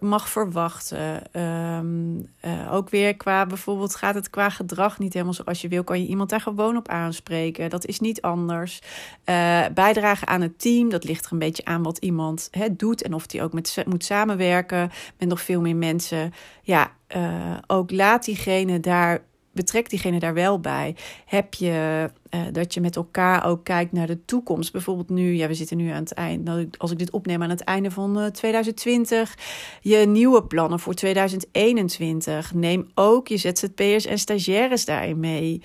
mag 0.00 0.28
verwachten. 0.28 1.32
Ehm, 1.32 2.20
eh, 2.40 2.74
ook 2.74 2.90
weer 2.90 3.16
qua 3.16 3.46
bijvoorbeeld 3.46 3.94
gaat 3.94 4.14
het 4.14 4.30
qua 4.30 4.50
gedrag 4.50 4.98
niet 4.98 5.12
helemaal 5.12 5.34
zoals 5.34 5.60
je 5.60 5.68
wil. 5.68 5.84
Kan 5.84 6.00
je 6.00 6.08
iemand 6.08 6.30
daar 6.30 6.40
gewoon 6.40 6.76
op 6.76 6.88
aanspreken. 6.88 7.70
Dat 7.70 7.86
is 7.86 8.00
niet 8.00 8.22
anders. 8.22 8.80
Uh, 9.24 9.64
bijdragen 9.74 10.28
aan 10.28 10.40
het 10.40 10.58
team, 10.58 10.88
dat 10.88 11.04
ligt 11.04 11.26
er 11.26 11.32
een 11.32 11.38
beetje 11.38 11.64
aan 11.64 11.82
wat 11.82 11.98
iemand 11.98 12.48
hè, 12.50 12.76
doet. 12.76 13.02
En 13.02 13.14
of 13.14 13.26
die 13.26 13.42
ook 13.42 13.52
met, 13.52 13.84
moet 13.86 14.04
samenwerken 14.04 14.90
met 15.18 15.28
nog 15.28 15.40
veel 15.40 15.60
meer 15.60 15.76
mensen. 15.76 16.32
Ja, 16.62 16.92
uh, 17.16 17.56
ook 17.66 17.90
laat 17.90 18.24
diegene 18.24 18.80
daar 18.80 19.22
betrek 19.56 19.90
diegene 19.90 20.18
daar 20.18 20.34
wel 20.34 20.60
bij. 20.60 20.96
Heb 21.24 21.54
je 21.54 22.10
uh, 22.30 22.40
dat 22.52 22.74
je 22.74 22.80
met 22.80 22.96
elkaar 22.96 23.46
ook 23.46 23.64
kijkt 23.64 23.92
naar 23.92 24.06
de 24.06 24.24
toekomst? 24.24 24.72
Bijvoorbeeld 24.72 25.08
nu, 25.08 25.34
ja, 25.34 25.46
we 25.46 25.54
zitten 25.54 25.76
nu 25.76 25.90
aan 25.90 26.02
het 26.02 26.12
einde, 26.12 26.68
als 26.78 26.90
ik 26.90 26.98
dit 26.98 27.10
opneem 27.10 27.42
aan 27.42 27.50
het 27.50 27.64
einde 27.64 27.90
van 27.90 28.18
uh, 28.18 28.26
2020, 28.26 29.38
je 29.80 29.96
nieuwe 29.96 30.44
plannen 30.44 30.80
voor 30.80 30.94
2021. 30.94 32.54
Neem 32.54 32.90
ook 32.94 33.28
je 33.28 33.36
ZZP'ers 33.36 34.06
en 34.06 34.18
stagiaires 34.18 34.84
daarin 34.84 35.20
mee. 35.20 35.62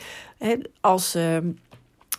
Als 0.82 1.12
ze. 1.12 1.54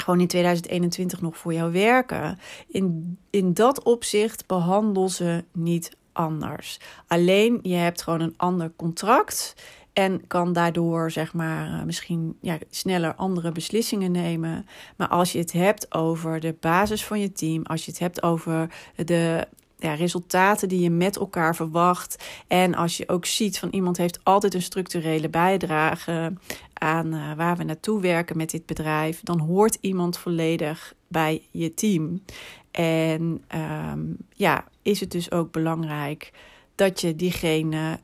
Gewoon 0.02 0.20
in 0.20 0.26
2021 0.26 1.20
nog 1.20 1.36
voor 1.36 1.52
jou 1.52 1.72
werken. 1.72 2.38
In, 2.68 3.18
in 3.30 3.54
dat 3.54 3.82
opzicht 3.82 4.46
behandel 4.46 5.08
ze 5.08 5.44
niet 5.52 5.90
anders. 6.12 6.78
Alleen 7.06 7.58
je 7.62 7.74
hebt 7.74 8.02
gewoon 8.02 8.20
een 8.20 8.34
ander 8.36 8.72
contract. 8.76 9.54
En 9.92 10.26
kan 10.26 10.52
daardoor, 10.52 11.10
zeg 11.10 11.32
maar, 11.32 11.66
eh, 11.66 11.84
misschien 11.84 12.36
ja, 12.40 12.58
sneller 12.70 13.14
andere 13.14 13.52
beslissingen 13.52 14.12
nemen. 14.12 14.66
Maar 14.96 15.08
als 15.08 15.32
je 15.32 15.38
het 15.38 15.52
hebt 15.52 15.94
over 15.94 16.40
de 16.40 16.54
basis 16.60 17.04
van 17.04 17.20
je 17.20 17.32
team, 17.32 17.62
als 17.62 17.84
je 17.84 17.90
het 17.90 18.00
hebt 18.00 18.22
over 18.22 18.74
de 18.96 19.46
ja, 19.82 19.94
resultaten 19.94 20.68
die 20.68 20.80
je 20.80 20.90
met 20.90 21.16
elkaar 21.16 21.56
verwacht. 21.56 22.24
En 22.46 22.74
als 22.74 22.96
je 22.96 23.08
ook 23.08 23.26
ziet 23.26 23.58
van 23.58 23.68
iemand 23.68 23.96
heeft 23.96 24.20
altijd 24.22 24.54
een 24.54 24.62
structurele 24.62 25.28
bijdrage 25.28 26.32
aan 26.72 27.14
uh, 27.14 27.32
waar 27.32 27.56
we 27.56 27.64
naartoe 27.64 28.00
werken 28.00 28.36
met 28.36 28.50
dit 28.50 28.66
bedrijf, 28.66 29.20
dan 29.22 29.38
hoort 29.38 29.78
iemand 29.80 30.18
volledig 30.18 30.94
bij 31.08 31.42
je 31.50 31.74
team. 31.74 32.22
En 32.70 33.44
um, 33.92 34.16
ja, 34.32 34.64
is 34.82 35.00
het 35.00 35.10
dus 35.10 35.30
ook 35.30 35.52
belangrijk 35.52 36.32
dat 36.74 37.00
je 37.00 37.16
diegene 37.16 37.98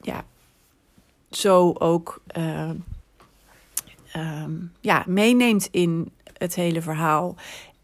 ja, 0.00 0.24
zo 1.30 1.72
ook 1.78 2.22
uh, 2.38 2.70
ja, 4.80 5.04
meeneemt 5.06 5.68
in 5.70 6.12
het 6.38 6.54
hele 6.54 6.82
verhaal. 6.82 7.34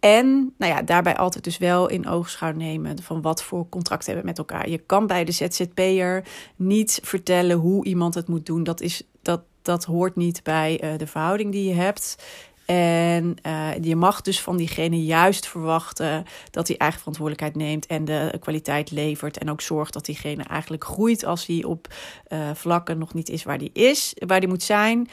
En 0.01 0.55
nou 0.59 0.73
ja, 0.73 0.83
daarbij 0.83 1.17
altijd 1.17 1.45
dus 1.45 1.59
wel 1.59 1.89
in 1.89 2.09
oogschouw 2.09 2.53
nemen 2.53 3.03
van 3.03 3.23
wat 3.23 3.43
voor 3.43 3.69
contract 3.69 4.07
hebben 4.07 4.25
we 4.25 4.31
met 4.31 4.39
elkaar. 4.39 4.69
Je 4.69 4.79
kan 4.79 5.07
bij 5.07 5.25
de 5.25 5.33
ZZP'er 5.33 6.25
niet 6.57 7.01
vertellen 7.03 7.57
hoe 7.57 7.85
iemand 7.85 8.15
het 8.15 8.29
moet 8.29 8.47
doen. 8.47 8.65
Dat, 8.65 8.81
is, 8.81 9.03
dat, 9.23 9.43
dat 9.63 9.85
hoort 9.85 10.17
niet 10.17 10.43
bij 10.43 10.85
uh, 10.85 10.99
de 10.99 11.07
verhouding 11.07 11.53
die 11.53 11.69
je 11.69 11.75
hebt. 11.75 12.25
En 12.64 13.37
uh, 13.46 13.68
je 13.81 13.96
mag 13.96 14.20
dus 14.20 14.40
van 14.40 14.57
diegene 14.57 15.05
juist 15.05 15.48
verwachten 15.48 16.25
dat 16.51 16.68
hij 16.68 16.77
eigen 16.77 16.98
verantwoordelijkheid 16.98 17.57
neemt 17.57 17.87
en 17.87 18.05
de 18.05 18.37
kwaliteit 18.40 18.90
levert. 18.90 19.38
En 19.38 19.51
ook 19.51 19.61
zorgt 19.61 19.92
dat 19.92 20.05
diegene 20.05 20.42
eigenlijk 20.42 20.85
groeit 20.85 21.25
als 21.25 21.46
hij 21.46 21.64
op 21.64 21.94
uh, 22.29 22.51
vlakken 22.55 22.98
nog 22.98 23.14
niet 23.14 23.29
is 23.29 23.42
waar 23.42 23.59
hij 23.59 23.70
is, 23.72 24.14
waar 24.27 24.38
hij 24.38 24.48
moet 24.48 24.62
zijn. 24.62 25.09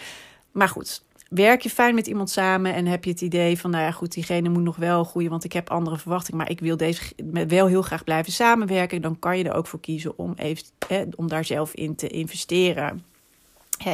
Maar 0.51 0.69
goed, 0.69 1.03
werk 1.29 1.61
je 1.61 1.69
fijn 1.69 1.95
met 1.95 2.07
iemand 2.07 2.29
samen 2.29 2.73
en 2.73 2.85
heb 2.85 3.03
je 3.03 3.11
het 3.11 3.21
idee 3.21 3.59
van, 3.59 3.71
nou 3.71 3.83
ja, 3.83 3.91
goed, 3.91 4.13
diegene 4.13 4.49
moet 4.49 4.63
nog 4.63 4.75
wel 4.75 5.03
groeien, 5.03 5.29
want 5.29 5.43
ik 5.43 5.53
heb 5.53 5.69
andere 5.69 5.97
verwachtingen, 5.97 6.39
maar 6.39 6.49
ik 6.49 6.59
wil 6.59 6.77
deze 6.77 7.01
wel 7.47 7.67
heel 7.67 7.81
graag 7.81 8.03
blijven 8.03 8.31
samenwerken. 8.31 9.01
Dan 9.01 9.19
kan 9.19 9.37
je 9.37 9.43
er 9.43 9.53
ook 9.53 9.67
voor 9.67 9.79
kiezen 9.79 10.17
om, 10.17 10.33
even, 10.35 10.65
hè, 10.87 11.03
om 11.15 11.27
daar 11.27 11.45
zelf 11.45 11.73
in 11.73 11.95
te 11.95 12.07
investeren 12.07 13.03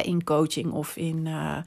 in 0.02 0.24
coaching 0.24 0.72
of 0.72 0.96
in, 0.96 1.26
uh, 1.26 1.58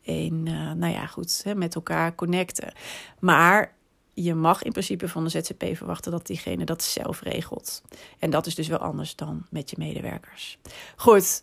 in 0.00 0.46
uh, 0.46 0.72
nou 0.72 0.92
ja, 0.92 1.06
goed, 1.06 1.44
met 1.54 1.74
elkaar 1.74 2.14
connecten. 2.14 2.72
Maar 3.18 3.76
je 4.14 4.34
mag 4.34 4.62
in 4.62 4.72
principe 4.72 5.08
van 5.08 5.24
de 5.24 5.30
ZZP 5.30 5.64
verwachten 5.76 6.12
dat 6.12 6.26
diegene 6.26 6.64
dat 6.64 6.82
zelf 6.82 7.20
regelt. 7.22 7.82
En 8.18 8.30
dat 8.30 8.46
is 8.46 8.54
dus 8.54 8.68
wel 8.68 8.78
anders 8.78 9.16
dan 9.16 9.46
met 9.50 9.70
je 9.70 9.76
medewerkers. 9.78 10.58
Goed, 10.96 11.42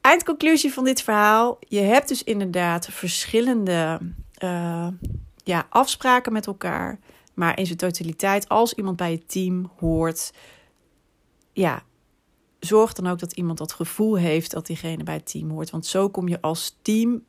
eindconclusie 0.00 0.72
van 0.72 0.84
dit 0.84 1.02
verhaal. 1.02 1.58
Je 1.68 1.80
hebt 1.80 2.08
dus 2.08 2.24
inderdaad 2.24 2.86
verschillende 2.86 3.98
uh, 4.38 4.88
ja, 5.44 5.66
afspraken 5.68 6.32
met 6.32 6.46
elkaar. 6.46 6.98
Maar 7.34 7.58
in 7.58 7.66
zijn 7.66 7.78
totaliteit, 7.78 8.48
als 8.48 8.74
iemand 8.74 8.96
bij 8.96 9.10
je 9.10 9.26
team 9.26 9.70
hoort, 9.78 10.32
ja, 11.52 11.82
zorg 12.60 12.92
dan 12.92 13.06
ook 13.06 13.18
dat 13.18 13.32
iemand 13.32 13.58
dat 13.58 13.72
gevoel 13.72 14.16
heeft 14.16 14.50
dat 14.50 14.66
diegene 14.66 15.02
bij 15.02 15.14
het 15.14 15.30
team 15.30 15.50
hoort. 15.50 15.70
Want 15.70 15.86
zo 15.86 16.08
kom 16.08 16.28
je 16.28 16.40
als 16.40 16.76
team 16.82 17.24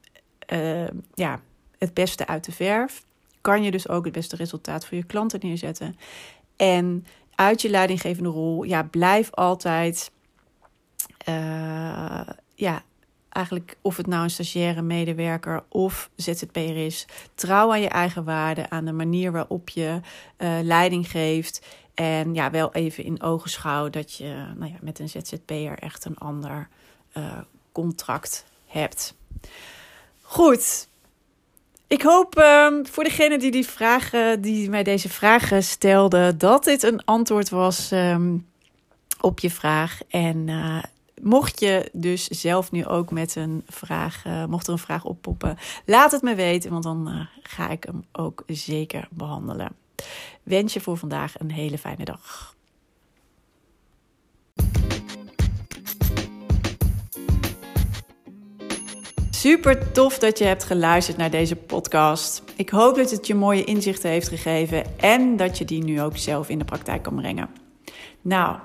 uh, 0.54 0.88
ja, 1.14 1.40
het 1.78 1.94
beste 1.94 2.28
uit 2.28 2.46
de 2.46 2.52
verf. 2.52 3.04
Kan 3.42 3.64
je 3.64 3.72
dus 3.72 3.90
ook 3.90 4.04
het 4.04 4.14
beste 4.14 4.36
resultaat 4.36 4.86
voor 4.86 4.98
je 4.98 5.04
klanten 5.04 5.40
neerzetten. 5.44 5.96
En 6.56 7.06
uit 7.36 7.62
je 7.62 7.70
leidinggevende 7.70 8.30
rol, 8.30 8.64
ja, 8.64 8.84
blijf 8.84 9.32
altijd, 9.32 10.12
uh, 11.30 12.22
ja, 12.56 12.84
eigenlijk 13.30 13.78
of 13.82 13.98
het 13.98 14.08
nou 14.08 14.24
een 14.24 14.30
stagiaire 14.30 14.82
medewerker 14.82 15.64
of 15.70 16.10
ZZP'er 16.16 16.86
is, 16.86 17.06
trouw 17.36 17.72
aan 17.72 17.82
je 17.82 17.90
eigen 17.90 18.24
waarden, 18.24 18.72
aan 18.72 18.86
de 18.86 18.92
manier 18.92 19.32
waarop 19.32 19.70
je 19.70 20.00
uh, 20.38 20.60
leiding 20.62 21.10
geeft. 21.10 21.66
En 21.94 22.34
ja, 22.34 22.52
wel 22.52 22.74
even 22.74 23.04
in 23.04 23.22
ogenschouw 23.22 23.90
dat 23.90 24.14
je 24.14 24.46
nou 24.58 24.72
ja, 24.72 24.78
met 24.82 25.00
een 25.00 25.10
ZZP'er 25.10 25.80
echt 25.80 26.06
een 26.06 26.18
ander 26.18 26.68
uh, 27.18 27.38
contract 27.72 28.46
hebt. 28.68 29.16
Goed. 30.22 30.90
Ik 31.88 32.02
hoop 32.02 32.40
uh, 32.40 32.68
voor 32.84 33.04
degene 33.04 33.38
die, 33.40 33.52
die, 33.52 33.68
vragen, 33.68 34.42
die 34.42 34.70
mij 34.70 34.84
deze 34.84 35.10
vragen 35.10 35.64
stelde, 35.64 36.38
dat 36.38 36.64
dit 36.64 36.84
een 36.84 37.06
antwoord 37.06 37.50
was 37.50 37.92
um, 37.92 38.48
op 39.22 39.40
je 39.40 39.50
vraag. 39.50 40.00
En 40.10 40.48
uh, 40.48 40.84
mocht 41.22 41.60
je 41.60 41.90
dus 41.94 42.28
zelf 42.28 42.72
nu 42.72 42.86
ook 42.86 43.12
met 43.12 43.36
een 43.36 43.64
vraag, 43.68 44.26
uh, 44.26 44.46
mocht 44.46 44.68
er 44.68 44.74
een 44.74 44.80
vraag 44.80 45.04
oppoppen, 45.04 45.58
laat 45.86 46.12
het 46.12 46.22
me 46.22 46.36
weten, 46.36 46.72
want 46.72 46.84
dan 46.84 47.28
ga 47.44 47.70
ik 47.70 47.84
hem 47.84 48.04
ook 48.12 48.44
zeker 48.48 49.08
behandelen 49.10 49.72
wens 50.44 50.74
je 50.74 50.82
voor 50.82 50.98
vandaag 50.98 51.40
een 51.40 51.52
hele 51.52 51.78
fijne 51.78 52.06
dag. 52.06 52.56
Super 59.42 59.92
tof 59.92 60.20
dat 60.20 60.38
je 60.38 60.44
hebt 60.44 60.64
geluisterd 60.64 61.18
naar 61.18 61.30
deze 61.30 61.56
podcast. 61.56 62.44
Ik 62.56 62.70
hoop 62.70 62.96
dat 62.96 63.12
het 63.12 63.28
je 63.28 63.36
mooie 63.36 63.64
inzichten 63.64 64.10
heeft 64.10 64.28
gegeven 64.28 65.00
en 65.00 65.38
dat 65.38 65.58
je 65.58 65.66
die 65.66 65.84
nu 65.84 66.02
ook 66.02 66.18
zelf 66.18 66.50
in 66.50 66.60
de 66.60 66.66
praktijk 66.66 67.04
kan 67.04 67.16
brengen. 67.16 67.50
Nou, 68.22 68.58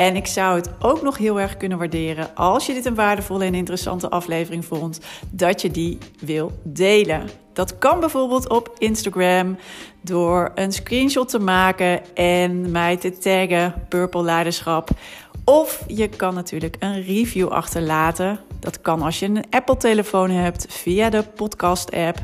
en 0.00 0.16
ik 0.16 0.26
zou 0.26 0.56
het 0.56 0.70
ook 0.78 1.02
nog 1.02 1.18
heel 1.18 1.40
erg 1.40 1.56
kunnen 1.56 1.78
waarderen 1.78 2.34
als 2.34 2.66
je 2.66 2.72
dit 2.72 2.84
een 2.84 2.94
waardevolle 2.94 3.44
en 3.44 3.54
interessante 3.54 4.10
aflevering 4.10 4.64
vond, 4.64 5.00
dat 5.30 5.62
je 5.62 5.70
die 5.70 5.98
wil 6.20 6.52
delen. 6.62 7.28
Dat 7.52 7.78
kan 7.78 8.00
bijvoorbeeld 8.00 8.48
op 8.48 8.74
Instagram 8.78 9.56
door 10.02 10.52
een 10.54 10.72
screenshot 10.72 11.28
te 11.28 11.38
maken 11.38 12.14
en 12.14 12.70
mij 12.70 12.96
te 12.96 13.18
taggen 13.18 13.74
Purple 13.88 14.22
Leiderschap. 14.22 14.90
Of 15.44 15.84
je 15.86 16.08
kan 16.08 16.34
natuurlijk 16.34 16.76
een 16.78 17.02
review 17.02 17.48
achterlaten. 17.48 18.40
Dat 18.60 18.80
kan 18.80 19.02
als 19.02 19.18
je 19.18 19.26
een 19.26 19.44
Apple-telefoon 19.50 20.30
hebt 20.30 20.66
via 20.68 21.10
de 21.10 21.22
podcast-app. 21.22 22.18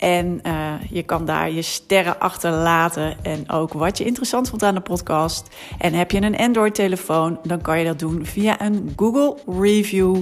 En 0.00 0.40
uh, 0.46 0.72
je 0.90 1.02
kan 1.02 1.24
daar 1.24 1.50
je 1.50 1.62
sterren 1.62 2.20
achterlaten 2.20 3.16
en 3.22 3.50
ook 3.50 3.72
wat 3.72 3.98
je 3.98 4.04
interessant 4.04 4.48
vond 4.48 4.62
aan 4.62 4.74
de 4.74 4.80
podcast. 4.80 5.48
En 5.78 5.94
heb 5.94 6.10
je 6.10 6.22
een 6.22 6.36
Android-telefoon, 6.36 7.38
dan 7.42 7.60
kan 7.60 7.78
je 7.78 7.84
dat 7.84 7.98
doen 7.98 8.26
via 8.26 8.60
een 8.60 8.92
Google 8.96 9.36
Review. 9.60 10.16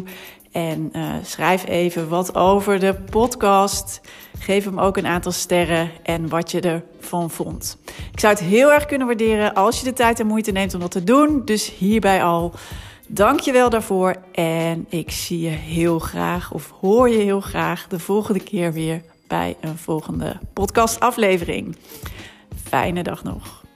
En 0.53 0.91
uh, 0.93 1.03
schrijf 1.23 1.67
even 1.67 2.09
wat 2.09 2.35
over 2.35 2.81
de 2.81 2.95
podcast. 2.95 4.01
Geef 4.39 4.65
hem 4.65 4.79
ook 4.79 4.97
een 4.97 5.07
aantal 5.07 5.33
sterren 5.33 5.91
en 6.03 6.29
wat 6.29 6.51
je 6.51 6.61
ervan 6.61 7.31
vond. 7.31 7.79
Ik 8.13 8.21
zou 8.21 8.33
het 8.35 8.43
heel 8.43 8.73
erg 8.73 8.87
kunnen 8.87 9.07
waarderen 9.07 9.55
als 9.55 9.79
je 9.79 9.85
de 9.85 9.93
tijd 9.93 10.21
en 10.21 10.27
moeite 10.27 10.51
neemt 10.51 10.75
om 10.75 10.81
dat 10.81 10.91
te 10.91 11.05
doen. 11.05 11.43
Dus 11.45 11.71
hierbij 11.71 12.25
al. 12.25 12.53
Dank 13.07 13.41
je 13.41 13.53
wel 13.53 13.71
daarvoor. 13.71 14.15
En 14.33 14.87
ik 14.89 15.11
zie 15.11 15.41
je 15.41 15.49
heel 15.49 15.99
graag, 15.99 16.53
of 16.53 16.73
hoor 16.81 17.09
je 17.09 17.19
heel 17.19 17.41
graag, 17.41 17.87
de 17.89 17.99
volgende 17.99 18.41
keer 18.41 18.73
weer 18.73 19.03
bij 19.29 19.57
een 19.61 19.79
volgende 19.79 20.39
podcastaflevering. 20.53 21.77
Fijne 22.65 23.03
dag 23.03 23.25
nog. 23.25 23.68